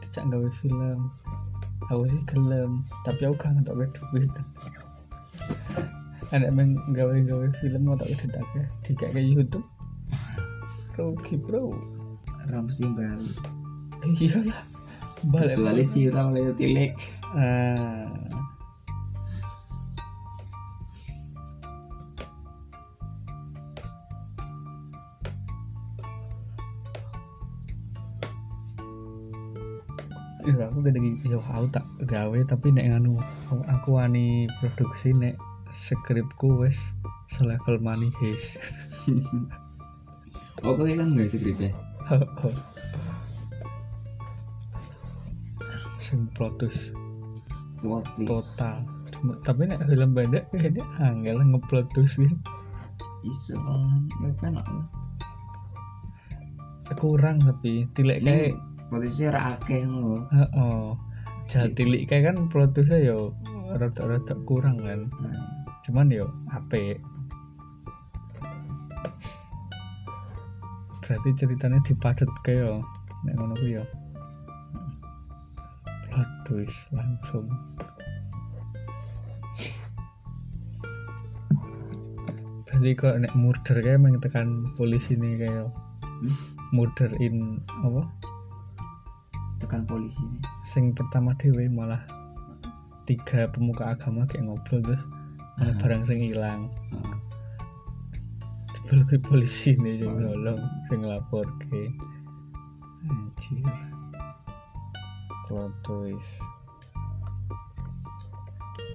dijak 0.00 0.24
gawe 0.30 0.48
film 0.62 1.10
aku 1.90 2.02
sih 2.08 2.22
gelem 2.30 2.86
tapi 3.02 3.26
aku 3.26 3.34
gak 3.36 3.52
ngetok 3.58 3.74
duit 4.14 4.30
anak 6.30 6.50
main 6.54 6.78
gawe 6.94 7.10
gawe 7.20 7.46
film 7.58 7.82
mau 7.82 7.98
tak 7.98 8.10
edit 8.12 8.30
akeh 8.32 8.66
dikek 8.84 9.10
ke 9.10 9.20
YouTube. 9.20 9.66
Rugi 10.94 11.34
bro. 11.36 11.74
Ora 12.46 12.58
mesti 12.60 12.86
bali. 12.86 13.30
iyalah. 14.14 14.60
Balik 15.20 15.56
Kecuali 15.58 15.84
viral 15.92 16.28
lewat 16.32 16.56
tilik. 16.56 16.92
ah. 17.36 18.08
Ya 30.40 30.72
aku 30.72 30.80
gede 30.80 30.98
yo 31.28 31.38
aku 31.44 31.68
tak 31.68 31.84
gawe 32.00 32.38
tapi 32.48 32.72
nek 32.72 32.88
nganu 32.88 33.20
aku- 33.20 33.66
aku 33.68 33.88
wani 34.00 34.48
produksi 34.58 35.12
nek 35.12 35.36
skripku 35.70 36.66
wis 36.66 36.92
selevel 37.30 37.78
money 37.78 38.10
heist. 38.20 38.58
Oh, 40.60 40.76
kok 40.76 40.84
kan 40.84 41.16
nggak 41.16 41.30
skrip 41.32 41.56
ya? 41.56 41.72
Sing 46.04 46.26
produce 46.36 46.92
total. 47.80 48.84
Cuma- 49.14 49.38
tapi 49.44 49.68
nek 49.68 49.84
film 49.88 50.10
pendek 50.12 50.44
kayaknya 50.52 50.84
angel 51.00 51.40
ngeproduce 51.44 52.20
sih. 52.20 52.32
Iso 53.24 53.56
mereka 54.20 54.48
lah. 54.52 54.64
Kurang 56.98 57.40
tapi 57.46 57.86
tilek 57.94 58.24
kayak 58.26 58.58
potensi 58.90 59.22
ora 59.24 59.54
akeh 59.56 59.86
ngono. 59.86 60.26
Heeh. 60.28 60.82
Jatilik 61.46 62.04
kayak 62.04 62.34
kan 62.34 62.36
produsnya 62.52 62.98
yo 63.00 63.32
rada-rada 63.70 64.34
kurang 64.44 64.82
kan. 64.82 65.08
Nah, 65.22 65.59
Cuman 65.86 66.12
yo 66.12 66.28
apik. 66.50 67.00
Berarti 71.00 71.28
ceritanya 71.34 71.82
dipadet 71.82 72.30
yo. 72.48 72.84
Nek 73.26 73.34
ngono 73.36 73.54
ku 73.58 73.66
yo. 73.66 73.84
Plot 76.10 76.30
twist 76.46 76.90
langsung. 76.94 77.46
Berarti 82.64 82.90
kok 82.94 83.18
nek 83.18 83.34
murder 83.34 83.76
kayak 83.82 83.98
emang 83.98 84.20
tekan 84.22 84.70
polisi 84.78 85.18
nih 85.18 85.36
kayak 85.36 85.68
Hmm? 86.20 86.36
murder 86.76 87.08
in 87.16 87.64
apa? 87.80 88.04
tekan 89.56 89.88
polisi 89.88 90.20
nih. 90.20 90.44
sing 90.60 90.92
pertama 90.92 91.32
dewe 91.40 91.64
malah 91.72 92.04
tiga 93.08 93.48
pemuka 93.48 93.96
agama 93.96 94.28
kayak 94.28 94.44
ngobrol 94.44 94.84
terus 94.84 95.00
malah 95.60 95.76
barang 95.76 96.08
sing 96.08 96.24
hilang 96.24 96.72
Heeh. 96.88 97.16
jebol 98.72 99.04
kuwi 99.04 99.20
polisi 99.20 99.76
nih 99.76 100.00
sing 100.00 100.16
nolong 100.16 100.56
sing 100.88 101.04
lapor 101.04 101.44
ke 101.60 101.92
anjir. 103.04 103.60
Plot 105.44 105.72
twist. 105.84 106.40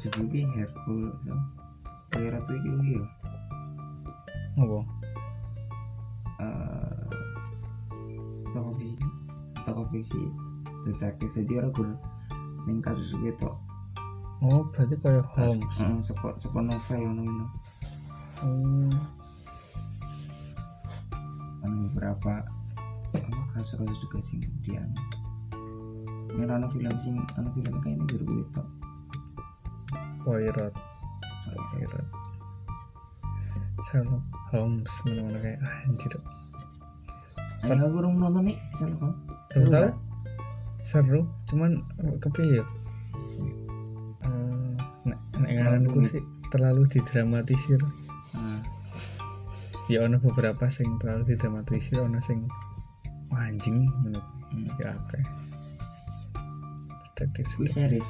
Sebenarnya 0.02 0.52
Hercule 0.58 1.14
so. 1.22 1.38
Kayak 2.10 2.42
ratu 2.42 2.52
iki 2.58 2.70
kuwi 2.74 2.90
yo. 2.98 3.06
apa? 4.56 4.80
Eh 6.42 7.04
toko 8.52 8.70
fiksi 8.82 9.06
toko 9.64 9.82
fiksi 9.94 10.22
detektif. 10.90 11.30
Jadi 11.38 11.52
orang 11.62 11.72
gur 11.72 11.90
ning 12.66 12.82
kasus 12.82 13.14
gitu 13.22 13.54
oh 14.44 14.68
berarti 14.76 14.96
kayak 15.00 15.26
Holmes 15.38 15.76
Heeh, 15.80 16.00
saka 16.04 16.36
saka 16.42 16.60
novel 16.60 17.00
ngono 17.00 17.22
ngono 17.24 17.46
oh. 18.44 18.96
Anu 21.64 21.90
beberapa 21.90 22.44
apa 23.16 23.42
kasus-kasus 23.56 23.98
juga 24.04 24.20
sing 24.20 24.44
dia 24.60 24.84
ini 26.36 26.52
ana 26.52 26.68
film 26.68 26.92
sing 27.00 27.16
ana 27.40 27.48
film 27.56 27.80
kayak 27.80 27.96
ini 27.96 28.06
juru 28.12 28.44
itu. 28.44 28.62
Poirot 30.28 30.74
Poirot 31.72 32.08
Sherlock 33.88 34.26
Holmes 34.52 34.92
mana-mana 35.08 35.40
kayak 35.40 35.60
ah, 35.64 35.88
anjir. 35.88 36.14
Ayo 37.64 37.74
aku 37.88 37.96
belum 37.96 38.20
nonton 38.20 38.52
nih 38.52 38.58
Sherlock 38.76 39.00
Holmes. 39.00 39.20
Seru 39.54 39.70
tahu. 39.72 39.90
seru 40.86 41.22
cuman 41.48 41.72
kepiye? 42.20 42.62
ya 42.62 42.66
ngaranku 45.40 46.00
sih 46.08 46.24
terlalu 46.50 46.88
didramatisir. 46.88 47.82
Nah, 48.36 48.62
ya 49.92 50.04
ono 50.06 50.18
beberapa 50.20 50.68
sing 50.72 50.98
terlalu 50.98 51.36
didramatisir 51.36 52.00
ono 52.00 52.20
sing 52.24 52.48
anjing 53.36 53.92
menurut 54.00 54.24
hmm. 54.56 54.80
ya 54.80 54.96
oke 54.96 55.20
detektif 57.16 57.48
Kuwi 57.56 57.68
series. 57.68 58.10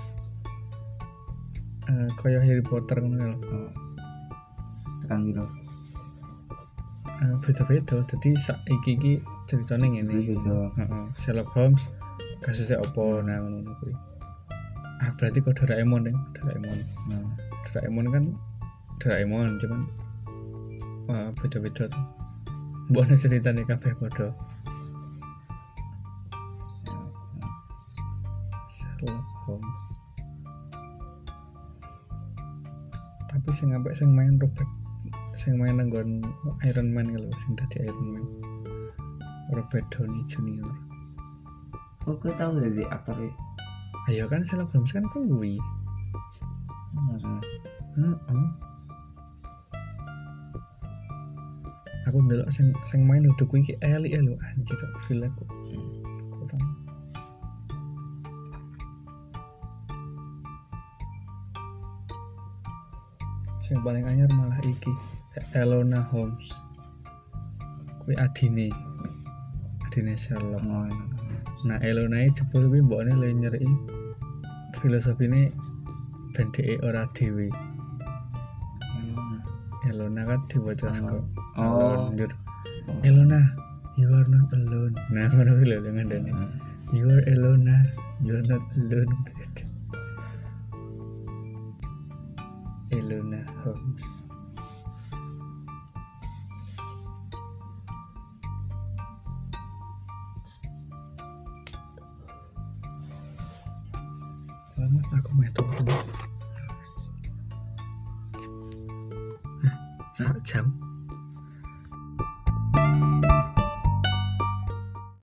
Eh, 1.86 2.10
kaya 2.18 2.42
Harry 2.42 2.66
Potter 2.66 2.98
ngono 3.02 3.38
lho 3.38 3.38
Oh. 3.54 3.70
Tekan 5.06 5.22
biro. 5.22 5.46
Eh, 7.22 7.34
beda-beda. 7.46 8.02
Jadi 8.02 8.34
saiki 8.34 8.98
iki 8.98 9.14
ceritane 9.46 9.94
ngene. 9.94 10.14
Beda. 10.26 10.74
Heeh, 10.74 11.06
Sherlock 11.14 11.54
Holmes 11.54 11.86
kasusnya 12.46 12.78
opo 12.78 13.26
nah 13.26 13.42
ngono 13.42 13.74
kuwi 13.82 13.94
ah 15.04 15.12
berarti 15.20 15.44
kok 15.44 15.56
Doraemon 15.60 16.08
ya? 16.08 16.16
Doraemon. 16.40 16.80
Nah, 17.12 17.24
Doraemon 17.68 18.08
kan 18.14 18.24
Doraemon 19.04 19.60
cuman 19.60 19.82
wah 21.12 21.30
beda-beda 21.36 21.92
tuh. 21.92 22.06
Mbok 22.94 23.04
ana 23.10 23.16
ceritane 23.18 23.62
kabeh 23.66 23.92
padha. 23.98 24.30
Sherlock 28.72 29.28
Holmes. 29.50 29.86
Tapi 33.28 33.50
sing 33.52 33.76
apik 33.76 33.98
sing 33.98 34.16
main 34.16 34.40
Robert 34.40 34.70
sing 35.36 35.60
main 35.60 35.76
nanggon 35.76 36.24
Iron 36.64 36.88
Man 36.96 37.12
kalau 37.12 37.32
sing 37.44 37.60
dadi 37.60 37.84
Iron 37.84 38.08
Man. 38.16 38.26
Robert 39.52 39.86
Downey 39.94 40.24
Jr. 40.26 40.66
Oh, 42.06 42.18
tahu 42.18 42.62
dari 42.62 42.86
aktor 42.86 43.18
ya. 43.18 43.34
Ayo 44.06 44.30
kan 44.30 44.46
Sherlock 44.46 44.70
Holmes 44.70 44.94
kan 44.94 45.10
kuwi. 45.10 45.58
Heeh. 47.98 48.48
Aku 52.06 52.22
ndelok 52.22 52.54
sing 52.54 52.70
sing 52.86 53.02
main 53.10 53.26
udah 53.26 53.46
kuwi 53.50 53.66
iki 53.66 53.74
elik 53.82 54.14
ya 54.14 54.22
lho 54.22 54.38
anjir 54.46 54.78
feel 55.10 55.26
aku 55.26 55.42
kurang. 56.38 56.66
Sing 63.66 63.82
paling 63.82 64.06
anyar 64.06 64.30
malah 64.38 64.62
iki 64.62 64.94
Elona 65.58 66.06
Holmes. 66.14 66.54
Kuwi 68.06 68.14
adine. 68.22 68.70
Adine 69.90 70.14
Sherlock. 70.14 70.62
Oh, 70.62 70.86
Nah, 71.66 71.80
Elona 71.82 72.22
iki 72.26 72.42
jebul 72.46 72.68
kuwi 72.70 72.82
mbokne 72.82 73.14
le 73.22 73.34
nyeriki 73.34 73.70
filosofine 74.78 75.42
ben 76.34 76.48
dhek 76.54 76.84
ora 76.84 77.06
dhewe. 77.16 77.50
Elona 79.90 80.22
kan 80.26 80.42
diwaca 80.50 80.90
saka 80.94 81.16
Oh. 81.58 81.62
Alone, 81.62 82.18
Jur. 82.18 82.32
Elona, 83.08 83.40
you 83.98 84.10
are 84.14 84.28
not 84.28 84.52
alone. 84.54 84.96
Nah, 85.14 85.30
ngono 85.34 85.52
kuwi 85.56 85.66
lho 85.72 85.78
ngandani. 85.94 86.32
You 86.94 87.06
are 87.10 87.24
Elona, 87.32 87.76
you 88.26 88.36
are 88.36 88.46
not 88.50 88.62
alone. 88.78 89.14